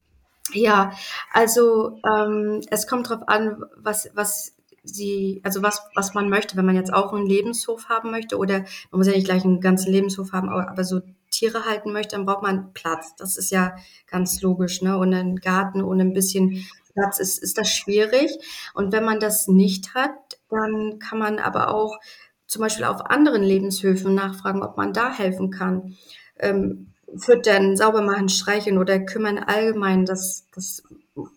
Ja, 0.52 0.92
also 1.32 2.00
ähm, 2.10 2.62
es 2.70 2.86
kommt 2.86 3.10
darauf 3.10 3.28
an, 3.28 3.62
was, 3.76 4.10
was 4.14 4.56
sie, 4.82 5.42
also 5.44 5.62
was, 5.62 5.82
was 5.94 6.14
man 6.14 6.30
möchte, 6.30 6.56
wenn 6.56 6.64
man 6.64 6.76
jetzt 6.76 6.92
auch 6.92 7.12
einen 7.12 7.26
Lebenshof 7.26 7.90
haben 7.90 8.10
möchte 8.10 8.38
oder 8.38 8.60
man 8.90 8.98
muss 8.98 9.08
ja 9.08 9.12
nicht 9.12 9.26
gleich 9.26 9.44
einen 9.44 9.60
ganzen 9.60 9.92
Lebenshof 9.92 10.32
haben, 10.32 10.48
aber, 10.48 10.70
aber 10.70 10.84
so 10.84 11.02
Tiere 11.30 11.66
halten 11.66 11.92
möchte, 11.92 12.16
dann 12.16 12.24
braucht 12.24 12.42
man 12.42 12.72
Platz. 12.72 13.14
Das 13.16 13.36
ist 13.36 13.50
ja 13.50 13.76
ganz 14.06 14.40
logisch, 14.40 14.80
ne? 14.80 14.96
Und 14.96 15.12
einen 15.12 15.36
Garten 15.36 15.82
ohne 15.82 16.02
ein 16.02 16.14
bisschen 16.14 16.66
Platz 16.94 17.18
ist, 17.18 17.38
ist 17.38 17.58
das 17.58 17.70
schwierig. 17.70 18.30
Und 18.74 18.92
wenn 18.92 19.04
man 19.04 19.20
das 19.20 19.48
nicht 19.48 19.94
hat, 19.94 20.38
dann 20.50 20.98
kann 20.98 21.18
man 21.18 21.38
aber 21.38 21.74
auch 21.74 21.98
zum 22.46 22.62
Beispiel 22.62 22.84
auf 22.84 23.02
anderen 23.02 23.42
Lebenshöfen 23.42 24.14
nachfragen, 24.14 24.62
ob 24.62 24.76
man 24.76 24.92
da 24.92 25.12
helfen 25.12 25.50
kann. 25.50 25.96
Ähm, 26.38 26.92
füttern, 27.16 27.76
sauber 27.76 28.02
machen, 28.02 28.28
streicheln 28.28 28.78
oder 28.78 28.98
kümmern 28.98 29.38
allgemein. 29.38 30.04
Das, 30.04 30.46
das, 30.54 30.82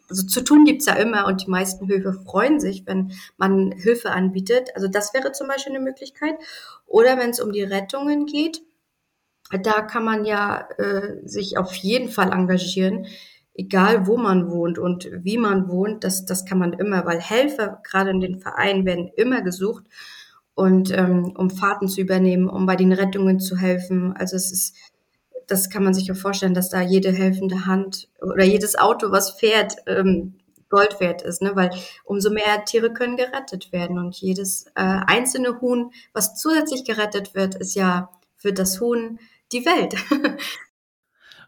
also 0.09 0.25
zu 0.25 0.41
tun 0.41 0.65
gibt's 0.65 0.85
ja 0.85 0.95
immer 0.95 1.27
und 1.27 1.45
die 1.45 1.49
meisten 1.49 1.87
Höfe 1.87 2.13
freuen 2.13 2.59
sich, 2.59 2.85
wenn 2.85 3.13
man 3.37 3.71
Hilfe 3.71 4.11
anbietet. 4.11 4.75
Also 4.75 4.87
das 4.87 5.13
wäre 5.13 5.31
zum 5.31 5.47
Beispiel 5.47 5.73
eine 5.73 5.83
Möglichkeit. 5.83 6.35
Oder 6.87 7.17
wenn 7.17 7.29
es 7.29 7.39
um 7.39 7.51
die 7.51 7.63
Rettungen 7.63 8.25
geht, 8.25 8.61
da 9.63 9.81
kann 9.81 10.03
man 10.03 10.25
ja 10.25 10.67
äh, 10.77 11.17
sich 11.25 11.57
auf 11.57 11.73
jeden 11.73 12.09
Fall 12.09 12.31
engagieren 12.31 13.07
egal 13.53 14.07
wo 14.07 14.17
man 14.17 14.49
wohnt 14.49 14.79
und 14.79 15.09
wie 15.11 15.37
man 15.37 15.67
wohnt, 15.67 16.03
das, 16.03 16.25
das 16.25 16.45
kann 16.45 16.57
man 16.57 16.73
immer, 16.73 17.05
weil 17.05 17.19
Helfer, 17.19 17.81
gerade 17.83 18.11
in 18.11 18.19
den 18.19 18.39
Vereinen, 18.39 18.85
werden 18.85 19.11
immer 19.15 19.41
gesucht 19.41 19.85
und 20.55 20.91
ähm, 20.91 21.33
um 21.37 21.49
Fahrten 21.49 21.87
zu 21.87 22.01
übernehmen, 22.01 22.49
um 22.49 22.65
bei 22.65 22.75
den 22.75 22.91
Rettungen 22.91 23.39
zu 23.39 23.57
helfen. 23.57 24.13
Also 24.15 24.35
es 24.35 24.51
ist, 24.51 24.75
das 25.47 25.69
kann 25.69 25.83
man 25.83 25.93
sich 25.93 26.07
ja 26.07 26.13
vorstellen, 26.13 26.53
dass 26.53 26.69
da 26.69 26.81
jede 26.81 27.11
helfende 27.11 27.65
Hand 27.65 28.09
oder 28.21 28.43
jedes 28.43 28.77
Auto, 28.77 29.11
was 29.11 29.31
fährt, 29.31 29.75
ähm, 29.87 30.35
Gold 30.69 31.01
wert 31.01 31.21
ist, 31.21 31.41
ne? 31.41 31.51
weil 31.53 31.69
umso 32.05 32.31
mehr 32.31 32.63
Tiere 32.65 32.93
können 32.93 33.17
gerettet 33.17 33.71
werden 33.73 33.99
und 33.99 34.15
jedes 34.15 34.67
äh, 34.67 34.99
einzelne 35.05 35.59
Huhn, 35.59 35.91
was 36.13 36.35
zusätzlich 36.35 36.85
gerettet 36.85 37.35
wird, 37.35 37.55
ist 37.55 37.75
ja 37.75 38.09
für 38.37 38.53
das 38.53 38.79
Huhn 38.79 39.19
die 39.51 39.65
Welt. 39.65 39.95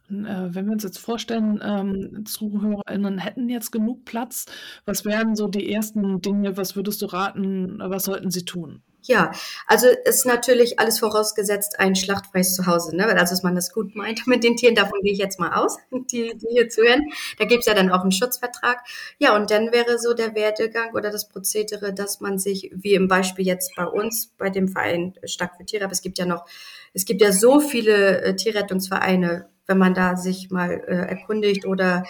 Äh, 0.09 0.53
wenn 0.53 0.65
wir 0.65 0.73
uns 0.73 0.83
jetzt 0.83 0.99
vorstellen, 0.99 1.59
ähm, 1.63 2.25
ZuhörerInnen 2.25 3.17
hätten 3.17 3.49
jetzt 3.49 3.71
genug 3.71 4.05
Platz, 4.05 4.45
was 4.85 5.05
wären 5.05 5.35
so 5.35 5.47
die 5.47 5.71
ersten 5.71 6.21
Dinge, 6.21 6.57
was 6.57 6.75
würdest 6.75 7.01
du 7.01 7.07
raten, 7.07 7.79
was 7.79 8.05
sollten 8.05 8.31
sie 8.31 8.45
tun? 8.45 8.81
Ja, 9.05 9.31
also 9.67 9.87
ist 10.05 10.25
natürlich 10.25 10.79
alles 10.79 10.99
vorausgesetzt 10.99 11.79
ein 11.79 11.95
schlachtfreies 11.95 12.55
Zuhause, 12.55 12.95
ne? 12.95 13.05
Also 13.05 13.33
dass 13.33 13.43
man 13.43 13.53
das 13.55 13.73
gut 13.73 13.95
meint 13.95 14.25
mit 14.27 14.43
den 14.43 14.55
Tieren, 14.55 14.75
davon 14.75 15.01
gehe 15.01 15.11
ich 15.11 15.19
jetzt 15.19 15.39
mal 15.39 15.53
aus, 15.53 15.77
die, 15.91 16.37
die 16.37 16.47
hier 16.49 16.69
zuhören. 16.69 17.01
Da 17.37 17.45
gibt's 17.45 17.65
ja 17.65 17.73
dann 17.73 17.91
auch 17.91 18.01
einen 18.01 18.11
Schutzvertrag. 18.11 18.79
Ja, 19.19 19.35
und 19.35 19.51
dann 19.51 19.71
wäre 19.71 19.99
so 19.99 20.13
der 20.13 20.35
Werdegang 20.35 20.93
oder 20.93 21.11
das 21.11 21.27
Prozedere, 21.27 21.93
dass 21.93 22.21
man 22.21 22.39
sich, 22.39 22.71
wie 22.73 22.93
im 22.93 23.07
Beispiel 23.07 23.45
jetzt 23.45 23.75
bei 23.75 23.85
uns, 23.85 24.27
bei 24.37 24.49
dem 24.49 24.69
Verein 24.69 25.15
Stark 25.25 25.57
für 25.57 25.65
Tiere, 25.65 25.83
aber 25.83 25.93
es 25.93 26.01
gibt 26.01 26.17
ja 26.17 26.25
noch, 26.25 26.45
es 26.93 27.05
gibt 27.05 27.21
ja 27.21 27.31
so 27.31 27.59
viele 27.59 28.21
äh, 28.21 28.35
Tierrettungsvereine, 28.35 29.49
wenn 29.67 29.77
man 29.77 29.93
da 29.93 30.15
sich 30.15 30.49
mal 30.49 30.71
äh, 30.71 31.09
erkundigt 31.09 31.65
oder 31.65 32.03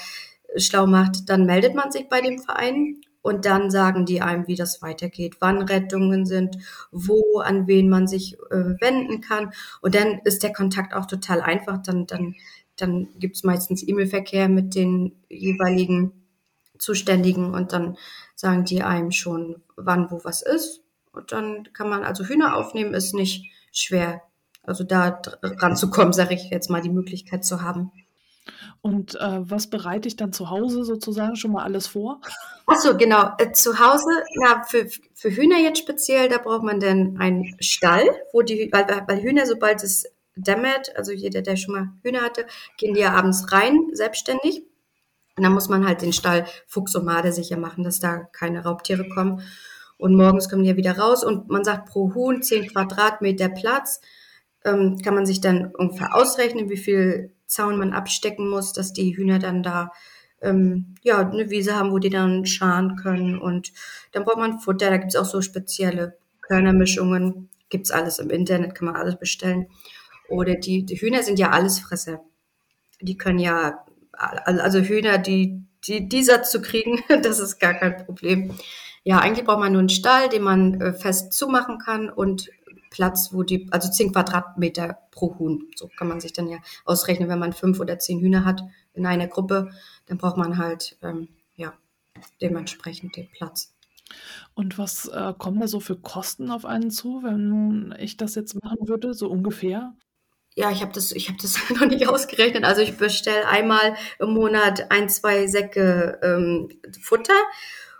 schlau 0.57 0.85
macht, 0.85 1.29
dann 1.29 1.45
meldet 1.45 1.73
man 1.75 1.91
sich 1.91 2.07
bei 2.09 2.21
dem 2.21 2.39
Verein 2.39 3.01
und 3.23 3.45
dann 3.45 3.71
sagen 3.71 4.05
die 4.05 4.21
einem, 4.21 4.47
wie 4.47 4.55
das 4.55 4.81
weitergeht, 4.81 5.37
wann 5.39 5.61
Rettungen 5.63 6.25
sind, 6.25 6.57
wo, 6.91 7.39
an 7.39 7.67
wen 7.67 7.89
man 7.89 8.05
sich 8.05 8.37
äh, 8.51 8.75
wenden 8.81 9.21
kann. 9.21 9.53
Und 9.81 9.95
dann 9.95 10.19
ist 10.25 10.43
der 10.43 10.51
Kontakt 10.51 10.93
auch 10.93 11.05
total 11.05 11.41
einfach. 11.41 11.81
Dann, 11.81 12.05
dann, 12.05 12.35
dann 12.75 13.07
gibt 13.17 13.37
es 13.37 13.43
meistens 13.43 13.81
E-Mail-Verkehr 13.87 14.49
mit 14.49 14.75
den 14.75 15.15
jeweiligen 15.29 16.11
Zuständigen 16.77 17.53
und 17.53 17.71
dann 17.71 17.95
sagen 18.35 18.65
die 18.65 18.83
einem 18.83 19.11
schon, 19.11 19.63
wann 19.77 20.11
wo 20.11 20.21
was 20.25 20.41
ist. 20.41 20.83
Und 21.13 21.31
dann 21.31 21.69
kann 21.71 21.89
man 21.89 22.03
also 22.03 22.25
Hühner 22.25 22.57
aufnehmen, 22.57 22.93
ist 22.93 23.13
nicht 23.13 23.45
schwer. 23.71 24.21
Also 24.63 24.83
da 24.83 25.21
ranzukommen, 25.41 26.11
sage 26.11 26.35
ich 26.35 26.49
jetzt 26.49 26.69
mal, 26.69 26.81
die 26.81 26.89
Möglichkeit 26.89 27.45
zu 27.45 27.61
haben. 27.61 27.91
Und 28.81 29.15
äh, 29.15 29.39
was 29.49 29.69
bereite 29.69 30.07
ich 30.07 30.15
dann 30.15 30.33
zu 30.33 30.49
Hause 30.49 30.83
sozusagen 30.83 31.35
schon 31.35 31.51
mal 31.51 31.63
alles 31.63 31.87
vor? 31.87 32.19
Ach 32.65 32.77
so, 32.77 32.97
genau. 32.97 33.31
Äh, 33.37 33.51
zu 33.51 33.79
Hause, 33.79 34.23
na, 34.41 34.63
für, 34.63 34.87
für 35.13 35.29
Hühner 35.29 35.59
jetzt 35.59 35.79
speziell, 35.79 36.29
da 36.29 36.37
braucht 36.37 36.63
man 36.63 36.79
dann 36.79 37.17
einen 37.17 37.55
Stall, 37.61 38.03
wo 38.33 38.41
die, 38.41 38.69
weil, 38.71 38.85
weil 39.07 39.21
Hühner, 39.21 39.45
sobald 39.45 39.83
es 39.83 40.05
dämmert, 40.35 40.95
also 40.97 41.11
jeder, 41.11 41.41
der 41.41 41.55
schon 41.55 41.75
mal 41.75 41.89
Hühner 42.01 42.21
hatte, 42.21 42.45
gehen 42.77 42.93
die 42.93 43.01
ja 43.01 43.13
abends 43.13 43.51
rein, 43.51 43.89
selbstständig. 43.93 44.63
Und 45.35 45.43
dann 45.43 45.53
muss 45.53 45.69
man 45.69 45.87
halt 45.87 46.01
den 46.01 46.13
Stall 46.13 46.45
Fuchs 46.67 46.95
und 46.95 47.05
Made 47.05 47.31
sicher 47.31 47.57
machen, 47.57 47.83
dass 47.83 47.99
da 47.99 48.17
keine 48.31 48.63
Raubtiere 48.63 49.07
kommen. 49.09 49.41
Und 49.97 50.15
morgens 50.15 50.49
kommen 50.49 50.63
die 50.63 50.69
ja 50.69 50.75
wieder 50.75 50.97
raus 50.97 51.23
und 51.23 51.49
man 51.49 51.63
sagt 51.63 51.89
pro 51.89 52.13
Huhn 52.13 52.41
10 52.41 52.67
Quadratmeter 52.67 53.49
Platz. 53.49 54.01
Ähm, 54.65 54.97
kann 55.03 55.15
man 55.15 55.25
sich 55.25 55.41
dann 55.41 55.73
ungefähr 55.75 56.15
ausrechnen, 56.15 56.69
wie 56.69 56.77
viel 56.77 57.33
Zaun 57.45 57.77
man 57.77 57.93
abstecken 57.93 58.49
muss, 58.49 58.73
dass 58.73 58.93
die 58.93 59.15
Hühner 59.15 59.39
dann 59.39 59.63
da 59.63 59.91
ähm, 60.43 60.95
ja, 61.01 61.27
eine 61.27 61.49
Wiese 61.49 61.75
haben, 61.75 61.91
wo 61.91 61.99
die 61.99 62.09
dann 62.09 62.45
scharen 62.45 62.95
können. 62.97 63.39
Und 63.39 63.71
dann 64.11 64.23
braucht 64.23 64.37
man 64.37 64.59
Futter, 64.59 64.89
da 64.89 64.97
gibt 64.97 65.13
es 65.13 65.19
auch 65.19 65.25
so 65.25 65.41
spezielle 65.41 66.17
Körnermischungen. 66.41 67.49
Gibt 67.69 67.85
es 67.85 67.91
alles 67.91 68.19
im 68.19 68.29
Internet, 68.29 68.75
kann 68.75 68.85
man 68.85 68.95
alles 68.95 69.17
bestellen. 69.17 69.67
Oder 70.29 70.55
die, 70.55 70.85
die 70.85 70.95
Hühner 70.95 71.23
sind 71.23 71.39
ja 71.39 71.49
Allesfresser. 71.49 72.21
Die 73.01 73.17
können 73.17 73.39
ja, 73.39 73.85
also 74.11 74.79
Hühner, 74.79 75.17
die, 75.17 75.63
die, 75.87 76.07
dieser 76.07 76.43
zu 76.43 76.61
kriegen, 76.61 77.03
das 77.23 77.39
ist 77.39 77.59
gar 77.59 77.73
kein 77.73 78.05
Problem. 78.05 78.51
Ja, 79.03 79.19
eigentlich 79.19 79.45
braucht 79.45 79.59
man 79.59 79.73
nur 79.73 79.79
einen 79.79 79.89
Stall, 79.89 80.29
den 80.29 80.43
man 80.43 80.79
äh, 80.79 80.93
fest 80.93 81.33
zumachen 81.33 81.77
kann 81.77 82.09
und 82.09 82.49
Platz, 82.93 83.33
wo 83.33 83.41
die, 83.41 83.67
also 83.71 83.89
10 83.89 84.13
Quadratmeter 84.13 84.99
pro 85.09 85.37
Huhn. 85.39 85.67
So 85.75 85.89
kann 85.97 86.07
man 86.07 86.21
sich 86.21 86.31
dann 86.31 86.47
ja 86.47 86.59
ausrechnen, 86.85 87.27
wenn 87.27 87.39
man 87.39 87.51
fünf 87.51 87.79
oder 87.79 87.97
zehn 87.97 88.19
Hühner 88.19 88.45
hat 88.45 88.63
in 88.93 89.07
einer 89.07 89.27
Gruppe, 89.27 89.71
dann 90.05 90.19
braucht 90.19 90.37
man 90.37 90.59
halt 90.59 90.95
ähm, 91.01 91.27
ja 91.55 91.73
dementsprechend 92.39 93.17
den 93.17 93.29
Platz. 93.31 93.73
Und 94.53 94.77
was 94.77 95.07
äh, 95.07 95.33
kommen 95.35 95.59
da 95.59 95.67
so 95.67 95.79
für 95.79 95.97
Kosten 95.97 96.51
auf 96.51 96.65
einen 96.65 96.91
zu, 96.91 97.23
wenn 97.23 97.95
ich 97.97 98.15
das 98.15 98.35
jetzt 98.35 98.61
machen 98.63 98.87
würde, 98.87 99.15
so 99.15 99.27
ungefähr? 99.27 99.95
Ja, 100.55 100.69
ich 100.69 100.83
habe 100.83 100.93
das, 100.93 101.11
ich 101.13 101.29
habe 101.29 101.39
das 101.41 101.57
noch 101.69 101.87
nicht 101.87 102.07
ausgerechnet. 102.07 102.63
Also 102.63 102.81
ich 102.81 102.95
bestelle 102.95 103.47
einmal 103.47 103.95
im 104.19 104.35
Monat 104.35 104.91
ein, 104.91 105.09
zwei 105.09 105.47
Säcke 105.47 106.19
ähm, 106.21 106.69
Futter 107.01 107.41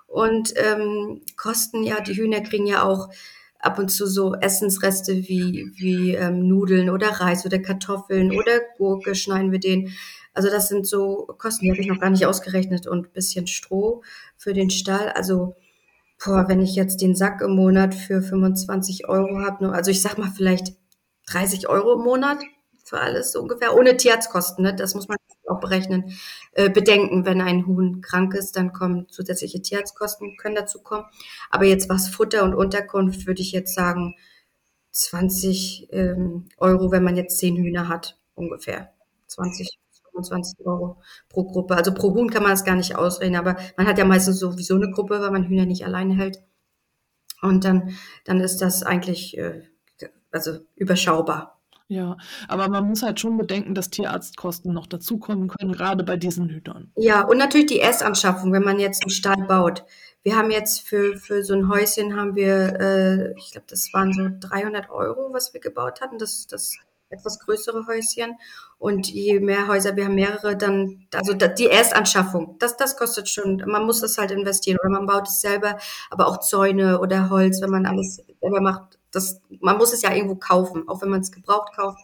und 0.06 0.53
ähm, 0.56 1.21
Kosten. 1.36 1.84
Ja, 1.84 1.99
die 1.99 2.15
Hühner 2.15 2.41
kriegen 2.41 2.67
ja 2.67 2.84
auch 2.84 3.10
ab 3.63 3.80
und 3.80 3.89
zu 3.89 4.06
so 4.08 4.36
Essensreste 4.36 5.15
wie 5.28 5.71
wie 5.76 6.15
ähm, 6.15 6.47
Nudeln 6.47 6.89
oder 6.89 7.10
Reis 7.10 7.45
oder 7.45 7.60
Kartoffeln 7.60 8.32
oder 8.32 8.60
Gurke 8.78 9.15
schneiden 9.15 9.52
wir 9.52 9.60
den. 9.60 9.93
Also 10.34 10.49
das 10.49 10.67
sind 10.67 10.88
so 10.88 11.28
Kosten, 11.38 11.65
die 11.65 11.71
habe 11.71 11.82
ich 11.82 11.88
noch 11.88 11.99
gar 11.99 12.10
nicht 12.10 12.26
ausgerechnet 12.26 12.88
und 12.88 13.08
ein 13.08 13.12
bisschen 13.12 13.47
Stroh 13.47 14.04
für 14.36 14.54
den 14.54 14.69
Stall. 14.69 15.10
Also 15.10 15.56
boah, 16.23 16.45
wenn 16.47 16.62
ich 16.62 16.76
jetzt 16.76 17.02
den 17.02 17.15
Sack 17.15 17.41
im 17.41 17.56
Monat 17.56 17.93
für 17.95 18.21
25 18.21 19.08
Euro 19.08 19.39
habe, 19.39 19.71
also 19.71 19.91
ich 19.91 20.02
sag 20.02 20.17
mal 20.17 20.32
vielleicht 20.36 20.73
30 21.28 21.69
Euro 21.69 21.93
im 21.93 22.04
Monat 22.04 22.39
für 22.93 23.01
alles 23.01 23.36
ungefähr, 23.36 23.75
ohne 23.75 23.97
Tierarztkosten, 23.97 24.63
ne? 24.63 24.75
das 24.75 24.93
muss 24.93 25.08
man 25.08 25.17
auch 25.47 25.60
berechnen, 25.60 26.13
äh, 26.51 26.69
bedenken, 26.69 27.25
wenn 27.25 27.41
ein 27.41 27.65
Huhn 27.65 28.01
krank 28.01 28.36
ist, 28.36 28.56
dann 28.56 28.71
kommen 28.71 29.10
zusätzliche 29.10 29.62
Tierarztkosten, 29.62 30.38
können 30.38 30.56
dazu 30.56 30.82
kommen. 30.82 31.06
Aber 31.49 31.65
jetzt 31.65 31.89
was 31.89 32.08
Futter 32.08 32.43
und 32.43 32.53
Unterkunft, 32.53 33.25
würde 33.25 33.41
ich 33.41 33.51
jetzt 33.51 33.73
sagen, 33.73 34.15
20 34.91 35.88
ähm, 35.91 36.45
Euro, 36.58 36.91
wenn 36.91 37.03
man 37.03 37.17
jetzt 37.17 37.39
10 37.39 37.58
Hühner 37.58 37.88
hat, 37.88 38.19
ungefähr. 38.36 38.93
20 39.27 39.79
25 40.12 40.63
Euro 40.67 41.01
pro 41.27 41.43
Gruppe. 41.45 41.75
Also 41.75 41.91
pro 41.91 42.13
Huhn 42.13 42.29
kann 42.29 42.43
man 42.43 42.51
das 42.51 42.63
gar 42.63 42.75
nicht 42.75 42.95
ausrechnen, 42.95 43.39
aber 43.39 43.58
man 43.77 43.88
hat 43.88 43.97
ja 43.97 44.06
meistens 44.06 44.38
sowieso 44.38 44.75
eine 44.75 44.91
Gruppe, 44.91 45.19
weil 45.19 45.32
man 45.32 45.47
Hühner 45.47 45.65
nicht 45.65 45.86
alleine 45.86 46.15
hält. 46.15 46.43
Und 47.41 47.65
dann, 47.65 47.95
dann 48.23 48.39
ist 48.39 48.62
das 48.62 48.84
eigentlich 48.84 49.36
äh, 49.39 49.63
also 50.32 50.60
überschaubar. 50.75 51.62
Ja, 51.88 52.17
aber 52.48 52.69
man 52.69 52.88
muss 52.88 53.04
halt 53.04 53.19
schon 53.19 53.38
bedenken, 53.38 53.76
dass 53.76 53.89
Tierarztkosten 53.89 54.74
noch 54.74 54.88
dazukommen 54.88 55.50
können, 55.50 55.74
gerade 55.74 56.04
bei 56.04 56.17
diesen 56.17 56.50
Hütern. 56.50 56.91
Ja, 56.96 57.22
und 57.22 57.38
natürlich 57.38 57.67
die 57.67 57.80
Erstanschaffung, 57.80 58.52
wenn 58.54 58.63
man 58.63 58.80
jetzt 58.80 59.04
einen 59.04 59.12
Stall 59.12 59.46
baut. 59.48 59.86
Wir 60.24 60.38
haben 60.38 60.50
jetzt 60.50 60.88
für, 60.88 61.17
für 61.17 61.43
so 61.43 61.54
ein 61.54 61.67
Häuschen 61.67 62.15
haben 62.15 62.36
wir, 62.36 62.80
äh, 62.80 63.34
ich 63.38 63.52
glaube, 63.52 63.67
das 63.69 63.89
waren 63.93 64.13
so 64.13 64.30
300 64.48 64.89
Euro, 64.89 65.34
was 65.34 65.54
wir 65.54 65.60
gebaut 65.60 66.00
hatten. 66.00 66.17
Das, 66.17 66.48
das 66.48 66.78
etwas 67.13 67.39
größere 67.39 67.86
Häuschen. 67.88 68.38
Und 68.78 69.08
je 69.10 69.39
mehr 69.39 69.67
Häuser 69.67 69.96
wir 69.96 70.06
haben, 70.06 70.15
mehrere, 70.15 70.58
dann, 70.58 71.08
also 71.13 71.34
die 71.34 71.67
Erstanschaffung, 71.67 72.58
das, 72.60 72.76
das 72.76 72.98
kostet 72.98 73.30
schon, 73.30 73.63
man 73.65 73.86
muss 73.86 74.02
das 74.02 74.17
halt 74.17 74.32
investieren 74.32 74.78
oder 74.82 74.89
man 74.89 75.06
baut 75.06 75.28
es 75.28 75.39
selber, 75.39 75.78
aber 76.10 76.28
auch 76.28 76.39
Zäune 76.39 77.00
oder 77.00 77.30
Holz, 77.30 77.62
wenn 77.62 77.69
man 77.69 77.86
alles 77.86 78.22
selber 78.41 78.60
macht, 78.60 79.00
das, 79.13 79.39
man 79.62 79.78
muss 79.78 79.93
es 79.93 80.02
ja 80.02 80.13
irgendwo 80.13 80.36
kaufen, 80.36 80.89
auch 80.89 81.02
wenn 81.02 81.10
man 81.10 81.21
es 81.21 81.32
gebraucht 81.32 81.73
kauft. 81.76 81.99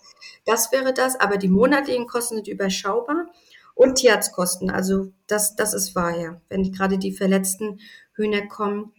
Das 0.46 0.72
wäre 0.72 0.94
das, 0.94 1.20
aber 1.20 1.38
die 1.38 1.50
monatlichen 1.50 2.08
Kosten 2.08 2.36
sind 2.36 2.48
überschaubar 2.48 3.26
und 3.74 3.96
Tierarztkosten, 3.96 4.70
also 4.70 5.12
das, 5.28 5.56
das 5.56 5.74
ist 5.74 5.96
wahr, 5.96 6.18
ja. 6.18 6.42
Wenn 6.50 6.72
gerade 6.72 6.98
die 6.98 7.12
verletzten 7.12 7.80
Hühner 8.14 8.48
kommen, 8.48 8.94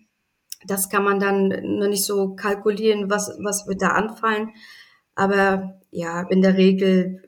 das 0.67 0.89
kann 0.89 1.05
man 1.05 1.21
dann 1.21 1.49
noch 1.49 1.89
nicht 1.89 2.05
so 2.05 2.35
kalkulieren, 2.35 3.09
was, 3.09 3.37
was 3.41 3.67
wird 3.67 3.81
da 3.81 3.89
anfallen. 3.89 4.51
Aber 5.15 5.81
ja, 5.91 6.23
in 6.31 6.43
der 6.43 6.57
Regel, 6.57 7.23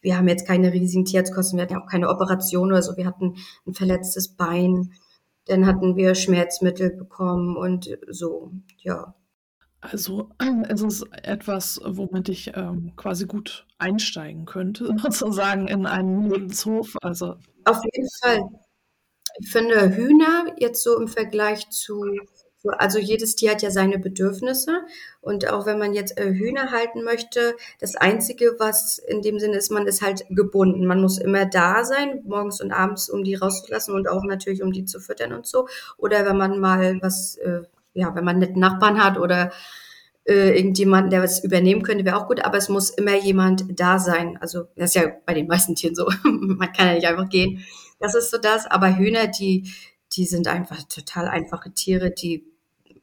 wir 0.00 0.16
haben 0.16 0.28
jetzt 0.28 0.46
keine 0.46 0.72
riesigen 0.72 1.04
Tierarztkosten, 1.04 1.56
wir 1.56 1.62
hatten 1.62 1.74
ja 1.74 1.82
auch 1.82 1.90
keine 1.90 2.08
Operation 2.08 2.68
oder 2.68 2.82
so, 2.82 2.96
wir 2.96 3.06
hatten 3.06 3.36
ein 3.66 3.74
verletztes 3.74 4.28
Bein, 4.28 4.92
dann 5.46 5.66
hatten 5.66 5.96
wir 5.96 6.14
Schmerzmittel 6.14 6.90
bekommen 6.90 7.56
und 7.56 7.96
so, 8.08 8.50
ja. 8.78 9.14
Also 9.80 10.30
es 10.68 10.82
ist 10.82 11.06
etwas, 11.22 11.80
womit 11.84 12.28
ich 12.28 12.52
ähm, 12.54 12.92
quasi 12.96 13.26
gut 13.26 13.66
einsteigen 13.78 14.46
könnte, 14.46 14.94
sozusagen 15.02 15.68
in 15.68 15.86
einen 15.86 16.30
Lebenshof. 16.30 16.96
Also 17.02 17.36
auf 17.64 17.80
jeden 17.92 18.08
Fall. 18.22 18.42
Ich 19.38 19.50
finde 19.50 19.94
Hühner 19.94 20.46
jetzt 20.58 20.82
so 20.82 20.98
im 20.98 21.08
Vergleich 21.08 21.68
zu 21.68 22.04
also 22.78 22.98
jedes 22.98 23.36
Tier 23.36 23.52
hat 23.52 23.62
ja 23.62 23.70
seine 23.70 23.98
Bedürfnisse 23.98 24.82
und 25.20 25.48
auch 25.50 25.66
wenn 25.66 25.78
man 25.78 25.94
jetzt 25.94 26.18
äh, 26.18 26.32
Hühner 26.32 26.70
halten 26.70 27.02
möchte, 27.02 27.56
das 27.80 27.96
Einzige, 27.96 28.56
was 28.58 28.98
in 28.98 29.22
dem 29.22 29.38
Sinne 29.38 29.56
ist, 29.56 29.70
man 29.70 29.86
ist 29.86 30.02
halt 30.02 30.24
gebunden. 30.30 30.86
Man 30.86 31.00
muss 31.00 31.18
immer 31.18 31.46
da 31.46 31.84
sein, 31.84 32.22
morgens 32.24 32.60
und 32.60 32.72
abends, 32.72 33.08
um 33.08 33.24
die 33.24 33.34
rauszulassen 33.34 33.94
und 33.94 34.08
auch 34.08 34.24
natürlich, 34.24 34.62
um 34.62 34.72
die 34.72 34.84
zu 34.84 35.00
füttern 35.00 35.32
und 35.32 35.46
so. 35.46 35.68
Oder 35.96 36.26
wenn 36.26 36.36
man 36.36 36.58
mal 36.58 36.98
was, 37.02 37.36
äh, 37.36 37.62
ja, 37.96 38.14
wenn 38.14 38.24
man 38.24 38.42
einen 38.42 38.58
Nachbarn 38.58 39.02
hat 39.02 39.18
oder 39.18 39.52
äh, 40.24 40.56
irgendjemanden, 40.56 41.10
der 41.10 41.22
was 41.22 41.42
übernehmen 41.42 41.82
könnte, 41.82 42.04
wäre 42.04 42.16
auch 42.16 42.28
gut, 42.28 42.44
aber 42.44 42.58
es 42.58 42.68
muss 42.68 42.90
immer 42.90 43.16
jemand 43.16 43.64
da 43.78 43.98
sein. 43.98 44.38
Also 44.40 44.68
das 44.76 44.94
ist 44.94 45.02
ja 45.02 45.12
bei 45.24 45.34
den 45.34 45.46
meisten 45.46 45.74
Tieren 45.74 45.94
so. 45.94 46.08
man 46.24 46.72
kann 46.72 46.88
ja 46.88 46.94
nicht 46.94 47.06
einfach 47.06 47.28
gehen. 47.28 47.64
Das 48.00 48.14
ist 48.14 48.30
so 48.30 48.38
das. 48.38 48.66
Aber 48.66 48.96
Hühner, 48.96 49.28
die, 49.28 49.72
die 50.12 50.26
sind 50.26 50.48
einfach 50.48 50.82
total 50.84 51.28
einfache 51.28 51.72
Tiere, 51.72 52.10
die 52.10 52.44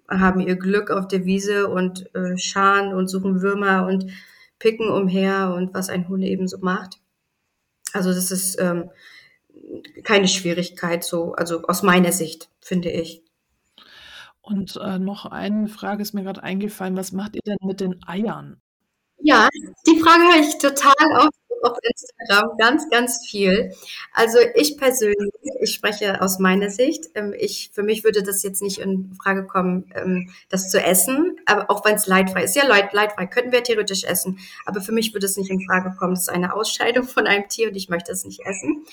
haben 0.09 0.41
ihr 0.41 0.55
Glück 0.55 0.91
auf 0.91 1.07
der 1.07 1.25
Wiese 1.25 1.69
und 1.69 2.13
äh, 2.13 2.37
scharen 2.37 2.93
und 2.93 3.07
suchen 3.07 3.41
Würmer 3.41 3.87
und 3.87 4.05
picken 4.59 4.89
umher 4.89 5.53
und 5.55 5.73
was 5.73 5.89
ein 5.89 6.07
Huhn 6.09 6.21
eben 6.21 6.47
so 6.47 6.57
macht. 6.59 6.99
Also 7.93 8.13
das 8.13 8.31
ist 8.31 8.59
ähm, 8.59 8.91
keine 10.03 10.27
Schwierigkeit 10.27 11.03
so, 11.03 11.33
also 11.33 11.63
aus 11.63 11.83
meiner 11.83 12.11
Sicht, 12.11 12.49
finde 12.59 12.91
ich. 12.91 13.23
Und 14.43 14.75
äh, 14.75 14.99
noch 14.99 15.25
eine 15.25 15.67
Frage 15.67 16.01
ist 16.01 16.13
mir 16.13 16.23
gerade 16.23 16.43
eingefallen, 16.43 16.97
was 16.97 17.13
macht 17.13 17.35
ihr 17.35 17.41
denn 17.45 17.57
mit 17.61 17.79
den 17.79 18.05
Eiern? 18.05 18.61
Ja, 19.19 19.47
die 19.87 19.99
Frage 19.99 20.21
höre 20.21 20.41
ich 20.41 20.57
total 20.57 20.93
oft 21.17 21.33
auf 21.63 21.77
Instagram 21.81 22.57
ganz, 22.57 22.89
ganz 22.89 23.25
viel. 23.25 23.73
Also 24.11 24.37
ich 24.55 24.77
persönlich, 24.77 25.31
ich 25.61 25.73
spreche 25.73 26.21
aus 26.21 26.39
meiner 26.39 26.69
Sicht, 26.69 27.05
ähm, 27.15 27.33
ich, 27.37 27.71
für 27.73 27.83
mich 27.83 28.03
würde 28.03 28.21
das 28.21 28.43
jetzt 28.43 28.61
nicht 28.61 28.79
in 28.79 29.15
Frage 29.15 29.47
kommen, 29.47 29.89
ähm, 29.95 30.29
das 30.49 30.69
zu 30.69 30.83
essen, 30.83 31.37
aber 31.45 31.71
auch 31.71 31.85
wenn 31.85 31.95
es 31.95 32.05
leidfrei 32.05 32.43
ist. 32.43 32.57
Ja, 32.57 32.67
leid, 32.67 32.91
leidfrei 32.91 33.27
könnten 33.27 33.53
wir 33.53 33.63
theoretisch 33.63 34.03
essen, 34.03 34.39
aber 34.65 34.81
für 34.81 34.91
mich 34.91 35.13
würde 35.13 35.25
es 35.25 35.37
nicht 35.37 35.49
in 35.49 35.61
Frage 35.61 35.95
kommen. 35.97 36.15
Das 36.15 36.23
ist 36.23 36.29
eine 36.29 36.53
Ausscheidung 36.53 37.05
von 37.05 37.27
einem 37.27 37.47
Tier 37.47 37.69
und 37.69 37.75
ich 37.75 37.87
möchte 37.87 38.11
es 38.11 38.25
nicht 38.25 38.41
essen. 38.41 38.85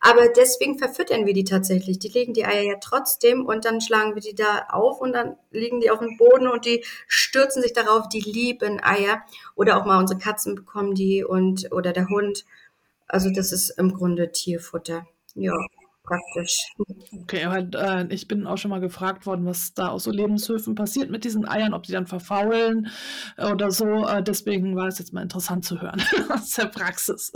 Aber 0.00 0.28
deswegen 0.28 0.78
verfüttern 0.78 1.24
wir 1.26 1.32
die 1.32 1.44
tatsächlich. 1.44 1.98
Die 1.98 2.08
legen 2.08 2.34
die 2.34 2.44
Eier 2.44 2.62
ja 2.62 2.74
trotzdem 2.80 3.46
und 3.46 3.64
dann 3.64 3.80
schlagen 3.80 4.14
wir 4.14 4.22
die 4.22 4.34
da 4.34 4.66
auf 4.68 5.00
und 5.00 5.12
dann 5.12 5.36
liegen 5.50 5.80
die 5.80 5.90
auf 5.90 6.00
dem 6.00 6.16
Boden 6.16 6.46
und 6.46 6.66
die 6.66 6.84
stürzen 7.06 7.62
sich 7.62 7.72
darauf. 7.72 8.08
Die 8.08 8.20
lieben 8.20 8.80
Eier. 8.82 9.22
Oder 9.54 9.78
auch 9.78 9.86
mal 9.86 9.98
unsere 9.98 10.18
Katzen 10.18 10.54
bekommen 10.54 10.94
die 10.94 11.24
und 11.24 11.72
oder 11.72 11.92
der 11.92 12.08
Hund. 12.08 12.44
Also 13.08 13.30
das 13.30 13.52
ist 13.52 13.70
im 13.70 13.94
Grunde 13.94 14.30
Tierfutter. 14.30 15.06
Ja, 15.34 15.54
praktisch. 16.02 16.74
Okay, 17.22 17.44
aber 17.44 17.66
äh, 17.78 18.06
ich 18.14 18.28
bin 18.28 18.46
auch 18.46 18.58
schon 18.58 18.70
mal 18.70 18.80
gefragt 18.80 19.26
worden, 19.26 19.46
was 19.46 19.74
da 19.74 19.88
aus 19.88 20.04
so 20.04 20.10
Lebenshöfen 20.10 20.74
passiert 20.74 21.10
mit 21.10 21.24
diesen 21.24 21.48
Eiern, 21.48 21.74
ob 21.74 21.84
die 21.84 21.92
dann 21.92 22.06
verfaulen 22.06 22.88
oder 23.38 23.70
so. 23.70 24.06
Äh, 24.06 24.22
deswegen 24.22 24.76
war 24.76 24.88
es 24.88 24.98
jetzt 24.98 25.12
mal 25.12 25.22
interessant 25.22 25.64
zu 25.64 25.80
hören 25.80 26.02
aus 26.28 26.50
der 26.50 26.66
Praxis 26.66 27.32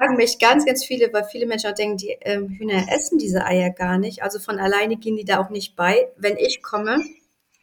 fragen 0.00 0.16
mich 0.16 0.38
ganz, 0.38 0.64
ganz 0.64 0.82
viele, 0.82 1.12
weil 1.12 1.24
viele 1.24 1.46
Menschen 1.46 1.70
auch 1.70 1.74
denken, 1.74 1.98
die 1.98 2.16
ähm, 2.22 2.48
Hühner 2.48 2.86
essen 2.90 3.18
diese 3.18 3.44
Eier 3.44 3.68
gar 3.68 3.98
nicht. 3.98 4.22
Also 4.22 4.38
von 4.38 4.58
alleine 4.58 4.96
gehen 4.96 5.16
die 5.16 5.26
da 5.26 5.38
auch 5.38 5.50
nicht 5.50 5.76
bei. 5.76 6.08
Wenn 6.16 6.38
ich 6.38 6.62
komme 6.62 7.00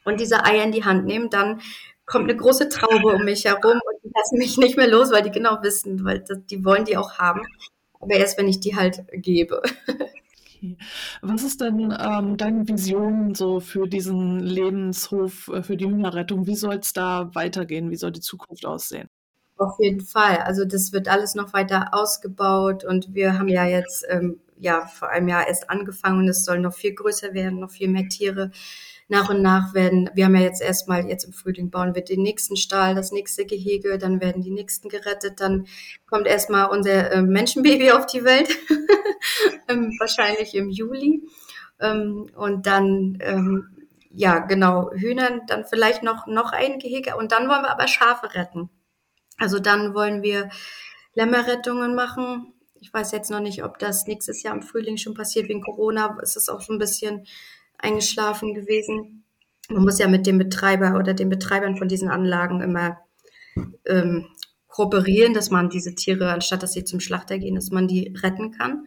und 0.06 0.20
diese 0.20 0.46
Eier 0.46 0.64
in 0.64 0.72
die 0.72 0.86
Hand 0.86 1.06
nehme, 1.06 1.30
dann 1.30 1.62
kommt 2.06 2.30
eine 2.30 2.38
große 2.38 2.70
Traube 2.70 3.16
um 3.16 3.26
mich 3.26 3.46
herum 3.46 3.74
und 3.74 4.04
die 4.04 4.12
lassen 4.16 4.38
mich 4.38 4.58
nicht 4.58 4.78
mehr 4.78 4.88
los, 4.88 5.12
weil 5.12 5.24
die 5.24 5.32
genau 5.32 5.64
wissen, 5.64 6.06
weil 6.06 6.20
das, 6.20 6.38
die 6.46 6.64
wollen 6.64 6.86
die 6.86 6.96
auch 6.96 7.18
haben. 7.18 7.42
Aber 8.00 8.14
erst, 8.14 8.38
wenn 8.38 8.48
ich 8.48 8.60
die 8.60 8.76
halt 8.76 9.04
gebe. 9.14 9.64
Was 11.22 11.44
ist 11.44 11.62
denn 11.62 11.96
ähm, 12.00 12.38
deine 12.38 12.68
Vision 12.68 13.34
so 13.34 13.60
für 13.60 13.88
diesen 13.88 14.40
Lebenshof, 14.40 15.48
äh, 15.48 15.64
für 15.64 15.76
die 15.76 15.86
Hühnerrettung? 15.86 16.46
Wie 16.46 16.56
soll 16.56 16.76
es 16.76 16.94
da 16.94 17.34
weitergehen? 17.34 17.90
Wie 17.90 17.96
soll 17.96 18.12
die 18.12 18.22
Zukunft 18.22 18.66
aussehen? 18.66 19.10
Auf 19.58 19.80
jeden 19.80 20.02
Fall. 20.02 20.38
Also 20.38 20.66
das 20.66 20.94
wird 20.94 21.08
alles 21.08 21.36
noch 21.36 21.54
weiter 21.54 21.90
ausgebaut 21.92 22.84
und 22.84 23.14
wir 23.14 23.38
haben 23.40 23.48
ja 23.48 23.66
jetzt 23.66 24.06
ähm, 24.10 24.40
ja 24.60 24.86
vor 24.86 25.10
einem 25.10 25.28
Jahr 25.28 25.48
erst 25.48 25.70
angefangen 25.70 26.20
und 26.20 26.28
es 26.28 26.46
soll 26.46 26.60
noch 26.60 26.74
viel 26.74 26.94
größer 26.94 27.34
werden, 27.34 27.60
noch 27.60 27.72
viel 27.72 27.88
mehr 27.88 28.08
Tiere 28.08 28.52
nach 29.10 29.30
und 29.30 29.42
nach 29.42 29.74
werden, 29.74 30.10
wir 30.14 30.26
haben 30.26 30.36
ja 30.36 30.42
jetzt 30.42 30.62
erstmal, 30.62 31.08
jetzt 31.08 31.24
im 31.24 31.34
Frühling 31.34 31.70
bauen 31.70 31.96
wir 31.96 32.04
den 32.04 32.22
nächsten 32.22 32.58
Stall, 32.58 32.94
das 32.94 33.12
nächste 33.12 33.46
Gehege, 33.46 33.98
dann 33.98 34.20
werden 34.20 34.42
die 34.42 34.52
nächsten 34.52 34.90
gerettet, 34.90 35.40
dann 35.40 35.68
kommt 36.10 36.28
erstmal 36.28 36.70
unser 36.70 37.12
äh, 37.12 37.22
Menschenbaby 37.22 37.92
auf 37.92 38.06
die 38.06 38.26
Welt, 38.26 38.50
ähm, 39.70 39.96
wahrscheinlich 40.00 40.56
im 40.56 40.70
Juli. 40.70 41.24
Ähm, 41.80 42.30
und 42.36 42.66
dann, 42.66 43.18
ähm, 43.22 43.70
ja, 44.12 44.40
genau, 44.40 44.92
Hühnern, 44.92 45.42
dann 45.48 45.64
vielleicht 45.64 46.04
noch, 46.04 46.28
noch 46.28 46.52
ein 46.52 46.80
Gehege 46.80 47.16
und 47.16 47.32
dann 47.32 47.48
wollen 47.48 47.62
wir 47.62 47.72
aber 47.72 47.88
Schafe 47.88 48.34
retten. 48.34 48.70
Also 49.38 49.60
dann 49.60 49.94
wollen 49.94 50.24
wir 50.24 50.50
Lämmerrettungen 51.14 51.96
machen. 51.96 52.54
Ich 52.80 52.94
weiß 52.94 53.12
jetzt 53.12 53.32
noch 53.32 53.40
nicht, 53.40 53.64
ob 53.64 53.80
das 53.80 54.08
nächstes 54.08 54.44
Jahr 54.44 54.56
im 54.56 54.62
Frühling 54.62 54.98
schon 54.98 55.14
passiert. 55.14 55.50
Wegen 55.50 55.62
Corona 55.62 56.18
ist 56.22 56.38
es 56.38 56.50
auch 56.50 56.62
so 56.62 56.74
ein 56.74 56.80
bisschen 56.80 57.26
eingeschlafen 57.78 58.54
gewesen. 58.54 59.24
Man 59.70 59.84
muss 59.84 60.00
ja 60.00 60.08
mit 60.08 60.26
dem 60.26 60.38
Betreiber 60.38 60.98
oder 60.98 61.14
den 61.14 61.30
Betreibern 61.30 61.78
von 61.78 61.88
diesen 61.88 62.10
Anlagen 62.10 62.62
immer 62.62 63.00
ähm, 63.86 64.28
kooperieren, 64.68 65.34
dass 65.34 65.50
man 65.50 65.70
diese 65.70 65.96
Tiere, 65.96 66.32
anstatt 66.32 66.64
dass 66.64 66.74
sie 66.74 66.86
zum 66.86 67.00
Schlachter 67.00 67.40
gehen, 67.40 67.56
dass 67.56 67.72
man 67.72 67.88
die 67.88 68.14
retten 68.22 68.52
kann. 68.52 68.86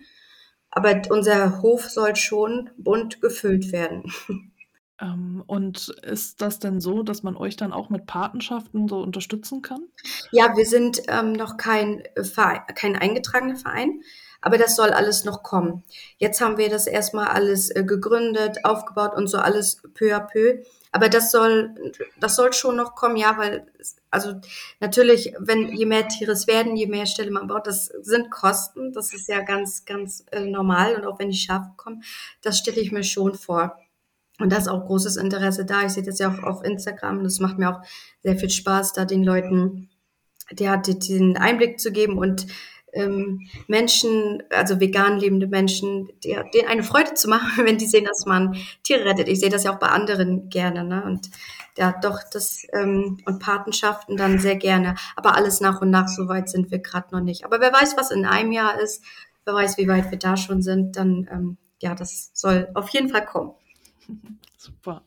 Aber 0.70 1.02
unser 1.10 1.62
Hof 1.62 1.90
soll 1.90 2.14
schon 2.16 2.70
bunt 2.76 3.20
gefüllt 3.20 3.72
werden. 3.72 4.04
Ähm, 5.00 5.42
und 5.46 5.88
ist 6.02 6.40
das 6.42 6.58
denn 6.58 6.80
so, 6.80 7.02
dass 7.02 7.22
man 7.22 7.36
euch 7.36 7.56
dann 7.56 7.72
auch 7.72 7.88
mit 7.88 8.06
Patenschaften 8.06 8.88
so 8.88 8.98
unterstützen 9.00 9.62
kann? 9.62 9.82
Ja, 10.30 10.56
wir 10.56 10.66
sind 10.66 11.02
ähm, 11.08 11.32
noch 11.32 11.56
kein, 11.56 12.02
Verein, 12.22 12.60
kein 12.74 12.96
eingetragener 12.96 13.56
Verein, 13.56 14.02
aber 14.42 14.58
das 14.58 14.76
soll 14.76 14.90
alles 14.90 15.24
noch 15.24 15.42
kommen. 15.42 15.84
Jetzt 16.18 16.40
haben 16.40 16.58
wir 16.58 16.68
das 16.68 16.86
erstmal 16.86 17.28
alles 17.28 17.70
äh, 17.70 17.84
gegründet, 17.84 18.64
aufgebaut 18.64 19.14
und 19.14 19.28
so 19.28 19.38
alles 19.38 19.82
peu 19.94 20.14
à 20.14 20.20
peu. 20.20 20.62
Aber 20.92 21.08
das 21.08 21.30
soll, 21.30 21.92
das 22.18 22.34
soll 22.34 22.52
schon 22.52 22.76
noch 22.76 22.96
kommen, 22.96 23.16
ja, 23.16 23.38
weil, 23.38 23.64
also 24.10 24.34
natürlich, 24.80 25.34
wenn 25.38 25.68
je 25.68 25.86
mehr 25.86 26.08
Tiere 26.08 26.32
es 26.32 26.48
werden, 26.48 26.76
je 26.76 26.88
mehr 26.88 27.06
Ställe 27.06 27.30
man 27.30 27.46
baut, 27.46 27.68
das 27.68 27.86
sind 27.86 28.30
Kosten. 28.30 28.92
Das 28.92 29.12
ist 29.12 29.28
ja 29.28 29.40
ganz, 29.42 29.84
ganz 29.84 30.24
äh, 30.32 30.40
normal. 30.40 30.96
Und 30.96 31.06
auch 31.06 31.18
wenn 31.20 31.30
die 31.30 31.36
Schafe 31.38 31.70
kommen, 31.76 32.02
das 32.42 32.58
stelle 32.58 32.80
ich 32.80 32.90
mir 32.90 33.04
schon 33.04 33.34
vor. 33.34 33.78
Und 34.40 34.52
da 34.52 34.56
ist 34.56 34.68
auch 34.68 34.86
großes 34.86 35.16
Interesse 35.16 35.64
da. 35.64 35.84
Ich 35.84 35.92
sehe 35.92 36.02
das 36.02 36.18
ja 36.18 36.32
auch 36.32 36.42
auf 36.42 36.64
Instagram. 36.64 37.24
Es 37.24 37.40
macht 37.40 37.58
mir 37.58 37.70
auch 37.70 37.82
sehr 38.22 38.36
viel 38.36 38.50
Spaß, 38.50 38.92
da 38.94 39.04
den 39.04 39.22
Leuten 39.22 39.90
der 40.52 40.78
den 40.78 41.36
Einblick 41.36 41.78
zu 41.78 41.92
geben 41.92 42.18
und 42.18 42.46
ähm, 42.92 43.46
Menschen, 43.68 44.42
also 44.50 44.80
vegan 44.80 45.18
lebende 45.18 45.46
Menschen, 45.46 46.08
denen 46.24 46.68
eine 46.68 46.82
Freude 46.82 47.14
zu 47.14 47.28
machen, 47.28 47.64
wenn 47.64 47.78
die 47.78 47.86
sehen, 47.86 48.04
dass 48.04 48.26
man 48.26 48.56
Tiere 48.82 49.04
rettet. 49.04 49.28
Ich 49.28 49.40
sehe 49.40 49.50
das 49.50 49.64
ja 49.64 49.72
auch 49.72 49.78
bei 49.78 49.88
anderen 49.88 50.48
gerne, 50.48 50.84
ne? 50.84 51.04
Und 51.04 51.30
ja, 51.78 51.94
doch 52.02 52.18
das 52.32 52.66
ähm, 52.72 53.18
und 53.26 53.38
Patenschaften 53.38 54.16
dann 54.16 54.38
sehr 54.38 54.56
gerne. 54.56 54.96
Aber 55.14 55.36
alles 55.36 55.60
nach 55.60 55.80
und 55.80 55.90
nach, 55.90 56.08
so 56.08 56.28
weit 56.28 56.48
sind 56.48 56.70
wir 56.70 56.80
gerade 56.80 57.14
noch 57.14 57.22
nicht. 57.22 57.44
Aber 57.44 57.60
wer 57.60 57.72
weiß, 57.72 57.96
was 57.96 58.10
in 58.10 58.26
einem 58.26 58.52
Jahr 58.52 58.80
ist, 58.80 59.04
wer 59.44 59.54
weiß, 59.54 59.78
wie 59.78 59.88
weit 59.88 60.10
wir 60.10 60.18
da 60.18 60.36
schon 60.36 60.62
sind, 60.62 60.96
dann 60.96 61.28
ähm, 61.30 61.56
ja, 61.80 61.94
das 61.94 62.30
soll 62.34 62.68
auf 62.74 62.88
jeden 62.90 63.08
Fall 63.08 63.24
kommen. 63.24 63.52
Super. 64.56 65.02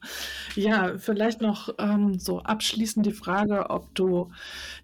Ja, 0.56 0.98
vielleicht 0.98 1.42
noch 1.42 1.70
ähm, 1.78 2.18
so 2.18 2.40
abschließend 2.40 3.06
die 3.06 3.12
Frage, 3.12 3.70
ob 3.70 3.94
du 3.94 4.32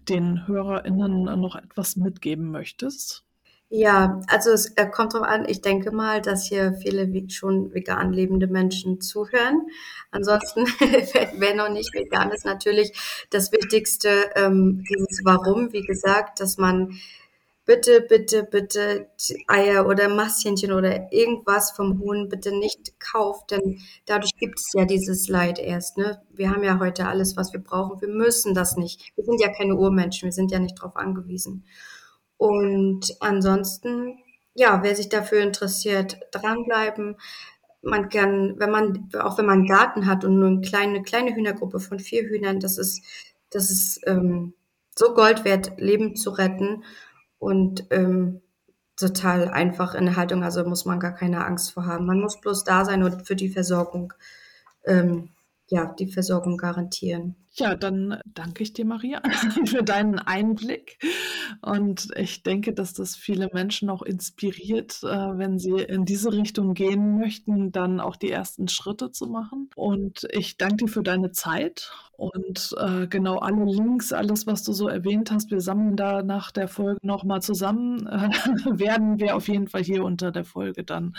den 0.08 0.46
HörerInnen 0.46 1.24
noch 1.40 1.56
etwas 1.56 1.96
mitgeben 1.96 2.50
möchtest. 2.50 3.24
Ja, 3.72 4.20
also 4.26 4.50
es 4.50 4.76
äh, 4.76 4.86
kommt 4.88 5.14
drauf 5.14 5.22
an, 5.22 5.44
ich 5.48 5.60
denke 5.60 5.92
mal, 5.92 6.20
dass 6.20 6.44
hier 6.44 6.72
viele 6.72 7.08
schon 7.30 7.72
vegan 7.72 8.12
lebende 8.12 8.48
Menschen 8.48 9.00
zuhören. 9.00 9.62
Ansonsten, 10.10 10.66
wer 11.38 11.54
noch 11.54 11.68
nicht 11.68 11.94
vegan 11.94 12.32
ist, 12.32 12.44
natürlich 12.44 12.92
das 13.30 13.52
Wichtigste, 13.52 14.30
ähm, 14.34 14.82
dieses 14.90 15.20
Warum, 15.24 15.72
wie 15.72 15.82
gesagt, 15.82 16.40
dass 16.40 16.58
man 16.58 16.98
bitte, 17.70 18.00
bitte, 18.00 18.42
bitte 18.42 19.06
Eier 19.46 19.86
oder 19.86 20.08
Masthähnchen 20.08 20.72
oder 20.72 21.12
irgendwas 21.12 21.70
vom 21.70 22.00
Huhn 22.00 22.28
bitte 22.28 22.50
nicht 22.50 22.98
kauft, 22.98 23.52
denn 23.52 23.78
dadurch 24.06 24.34
gibt 24.36 24.58
es 24.58 24.72
ja 24.74 24.84
dieses 24.84 25.28
Leid 25.28 25.60
erst. 25.60 25.96
Ne? 25.96 26.20
Wir 26.32 26.50
haben 26.50 26.64
ja 26.64 26.80
heute 26.80 27.06
alles, 27.06 27.36
was 27.36 27.52
wir 27.52 27.60
brauchen. 27.60 28.00
Wir 28.00 28.08
müssen 28.08 28.54
das 28.54 28.76
nicht. 28.76 29.12
Wir 29.14 29.24
sind 29.24 29.40
ja 29.40 29.52
keine 29.52 29.76
Urmenschen, 29.76 30.26
wir 30.26 30.32
sind 30.32 30.50
ja 30.50 30.58
nicht 30.58 30.80
darauf 30.80 30.96
angewiesen. 30.96 31.64
Und 32.38 33.16
ansonsten, 33.20 34.18
ja, 34.54 34.82
wer 34.82 34.96
sich 34.96 35.08
dafür 35.08 35.40
interessiert, 35.40 36.18
dranbleiben. 36.32 37.18
Man 37.82 38.08
kann, 38.08 38.56
wenn 38.58 38.72
man, 38.72 39.10
auch 39.20 39.38
wenn 39.38 39.46
man 39.46 39.60
einen 39.60 39.68
Garten 39.68 40.06
hat 40.06 40.24
und 40.24 40.40
nur 40.40 40.48
eine 40.48 40.60
kleine, 40.60 41.02
kleine 41.04 41.36
Hühnergruppe 41.36 41.78
von 41.78 42.00
vier 42.00 42.24
Hühnern, 42.24 42.58
das 42.58 42.78
ist, 42.78 43.04
das 43.50 43.70
ist 43.70 44.00
ähm, 44.08 44.54
so 44.98 45.14
Gold 45.14 45.44
wert, 45.44 45.74
Leben 45.78 46.16
zu 46.16 46.30
retten 46.30 46.82
und 47.40 47.86
ähm, 47.90 48.42
total 48.96 49.48
einfach 49.48 49.94
in 49.94 50.04
der 50.04 50.16
Haltung, 50.16 50.44
also 50.44 50.64
muss 50.64 50.84
man 50.84 51.00
gar 51.00 51.14
keine 51.14 51.44
Angst 51.44 51.72
vor 51.72 51.86
haben. 51.86 52.06
Man 52.06 52.20
muss 52.20 52.40
bloß 52.40 52.62
da 52.64 52.84
sein 52.84 53.02
und 53.02 53.26
für 53.26 53.34
die 53.34 53.48
Versorgung, 53.48 54.12
ähm, 54.84 55.30
ja, 55.66 55.86
die 55.98 56.06
Versorgung 56.06 56.56
garantieren. 56.58 57.34
Ja, 57.52 57.74
dann 57.74 58.20
danke 58.26 58.62
ich 58.62 58.72
dir, 58.72 58.84
Maria, 58.84 59.20
für 59.66 59.82
deinen 59.82 60.18
Einblick. 60.18 60.98
Und 61.62 62.08
ich 62.16 62.42
denke, 62.42 62.72
dass 62.72 62.92
das 62.94 63.16
viele 63.16 63.48
Menschen 63.52 63.90
auch 63.90 64.02
inspiriert, 64.02 65.00
äh, 65.02 65.06
wenn 65.06 65.58
sie 65.58 65.82
in 65.82 66.04
diese 66.04 66.32
Richtung 66.32 66.74
gehen 66.74 67.18
möchten, 67.18 67.72
dann 67.72 67.98
auch 68.00 68.16
die 68.16 68.30
ersten 68.30 68.68
Schritte 68.68 69.10
zu 69.10 69.26
machen. 69.26 69.68
Und 69.74 70.28
ich 70.30 70.58
danke 70.58 70.84
dir 70.84 70.88
für 70.88 71.02
deine 71.02 71.32
Zeit 71.32 71.90
und 72.20 72.76
äh, 72.78 73.06
genau 73.06 73.38
alle 73.38 73.64
Links, 73.64 74.12
alles, 74.12 74.46
was 74.46 74.62
du 74.62 74.74
so 74.74 74.88
erwähnt 74.88 75.30
hast, 75.30 75.50
wir 75.50 75.62
sammeln 75.62 75.96
da 75.96 76.22
nach 76.22 76.50
der 76.50 76.68
Folge 76.68 77.00
nochmal 77.02 77.40
zusammen, 77.40 78.04
werden 78.70 79.18
wir 79.18 79.36
auf 79.36 79.48
jeden 79.48 79.68
Fall 79.68 79.82
hier 79.82 80.04
unter 80.04 80.30
der 80.30 80.44
Folge 80.44 80.84
dann 80.84 81.16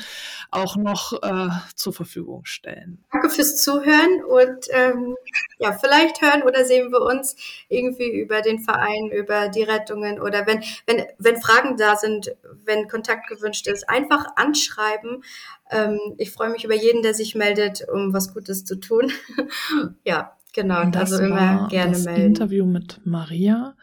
auch 0.52 0.76
noch 0.76 1.14
äh, 1.24 1.50
zur 1.76 1.92
Verfügung 1.92 2.46
stellen. 2.46 3.04
Danke 3.12 3.32
fürs 3.32 3.58
Zuhören 3.64 4.24
und 4.30 4.68
ähm, 4.74 5.16
ja, 5.58 5.74
vielleicht 5.74 6.21
hören 6.22 6.44
oder 6.44 6.66
sehen 6.66 6.92
wir 6.92 7.02
uns 7.02 7.36
irgendwie 7.70 8.10
über 8.10 8.42
den 8.42 8.60
Verein, 8.60 9.10
über 9.12 9.50
die 9.50 9.64
Rettungen 9.64 10.20
oder 10.20 10.46
wenn, 10.48 10.64
wenn, 10.86 11.04
wenn 11.18 11.42
Fragen 11.42 11.78
da 11.78 11.96
sind, 11.96 12.36
wenn 12.66 12.88
Kontakt 12.88 13.28
gewünscht 13.28 13.68
ist, 13.68 13.90
einfach 13.90 14.26
anschreiben. 14.36 15.24
Ähm, 15.70 16.00
ich 16.18 16.32
freue 16.32 16.50
mich 16.50 16.64
über 16.64 16.76
jeden, 16.76 17.02
der 17.02 17.14
sich 17.14 17.36
meldet, 17.36 17.88
um 17.90 18.14
was 18.14 18.34
Gutes 18.34 18.66
zu 18.66 18.80
tun. 18.80 19.12
ja, 20.04 20.36
Genau, 20.54 20.82
und 20.82 20.96
das 20.96 21.14
also 21.14 21.24
immer 21.24 21.68
gerne 21.70 21.94
das 21.94 22.06
melden. 22.06 22.26
Interview 22.26 22.66
mit 22.66 23.00
Maria. 23.06 23.76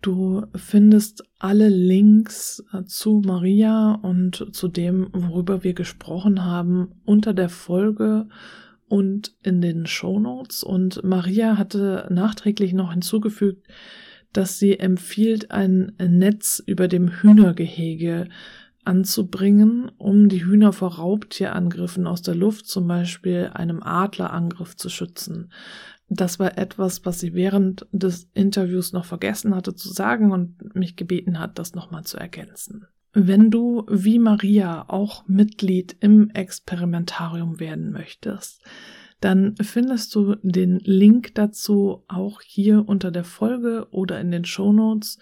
Du 0.00 0.46
findest 0.56 1.22
alle 1.38 1.68
Links 1.68 2.64
äh, 2.72 2.84
zu 2.84 3.22
Maria 3.24 4.00
und 4.02 4.48
zu 4.52 4.66
dem, 4.66 5.08
worüber 5.12 5.62
wir 5.62 5.74
gesprochen 5.74 6.44
haben, 6.44 7.00
unter 7.04 7.32
der 7.32 7.48
Folge 7.48 8.26
und 8.92 9.34
in 9.42 9.62
den 9.62 9.86
Show 9.86 10.20
Notes. 10.20 10.62
Und 10.62 11.02
Maria 11.02 11.56
hatte 11.56 12.06
nachträglich 12.10 12.74
noch 12.74 12.92
hinzugefügt, 12.92 13.66
dass 14.34 14.58
sie 14.58 14.78
empfiehlt, 14.78 15.50
ein 15.50 15.94
Netz 15.98 16.62
über 16.66 16.88
dem 16.88 17.08
Hühnergehege 17.08 18.28
anzubringen, 18.84 19.90
um 19.96 20.28
die 20.28 20.44
Hühner 20.44 20.74
vor 20.74 20.96
Raubtierangriffen 20.96 22.06
aus 22.06 22.20
der 22.20 22.34
Luft, 22.34 22.66
zum 22.66 22.86
Beispiel 22.86 23.50
einem 23.54 23.82
Adlerangriff, 23.82 24.76
zu 24.76 24.90
schützen. 24.90 25.50
Das 26.10 26.38
war 26.38 26.58
etwas, 26.58 27.06
was 27.06 27.18
sie 27.18 27.32
während 27.32 27.86
des 27.92 28.28
Interviews 28.34 28.92
noch 28.92 29.06
vergessen 29.06 29.54
hatte 29.54 29.74
zu 29.74 29.88
sagen 29.88 30.32
und 30.32 30.74
mich 30.74 30.96
gebeten 30.96 31.38
hat, 31.38 31.58
das 31.58 31.74
nochmal 31.74 32.04
zu 32.04 32.18
ergänzen. 32.18 32.88
Wenn 33.14 33.50
du 33.50 33.84
wie 33.90 34.18
Maria 34.18 34.86
auch 34.88 35.26
Mitglied 35.28 35.96
im 36.00 36.30
Experimentarium 36.30 37.60
werden 37.60 37.92
möchtest, 37.92 38.62
dann 39.20 39.54
findest 39.60 40.14
du 40.14 40.36
den 40.42 40.78
Link 40.80 41.34
dazu 41.34 42.04
auch 42.08 42.40
hier 42.40 42.88
unter 42.88 43.10
der 43.10 43.24
Folge 43.24 43.86
oder 43.90 44.20
in 44.20 44.30
den 44.30 44.44
Show 44.44 44.72
Notes. 44.72 45.18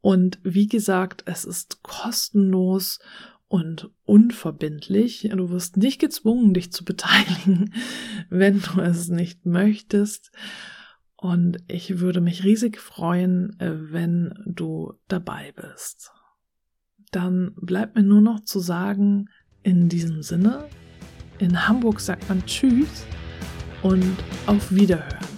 Und 0.00 0.38
wie 0.42 0.66
gesagt, 0.66 1.22
es 1.26 1.44
ist 1.44 1.82
kostenlos 1.82 2.98
und 3.46 3.90
unverbindlich. 4.04 5.28
Du 5.30 5.50
wirst 5.50 5.76
nicht 5.76 6.00
gezwungen, 6.00 6.54
dich 6.54 6.72
zu 6.72 6.84
beteiligen, 6.84 7.74
wenn 8.30 8.60
du 8.60 8.80
es 8.80 9.08
nicht 9.08 9.44
möchtest. 9.44 10.32
Und 11.16 11.58
ich 11.68 11.98
würde 11.98 12.20
mich 12.20 12.44
riesig 12.44 12.80
freuen, 12.80 13.58
äh, 13.60 13.92
wenn 13.92 14.34
du 14.46 14.94
dabei 15.08 15.52
bist. 15.52 16.12
Dann 17.10 17.52
bleibt 17.56 17.96
mir 17.96 18.02
nur 18.02 18.20
noch 18.20 18.40
zu 18.40 18.60
sagen, 18.60 19.28
in 19.62 19.88
diesem 19.88 20.22
Sinne, 20.22 20.66
in 21.38 21.68
Hamburg 21.68 22.00
sagt 22.00 22.28
man 22.28 22.44
Tschüss 22.46 23.06
und 23.82 24.16
auf 24.46 24.74
Wiederhören. 24.74 25.37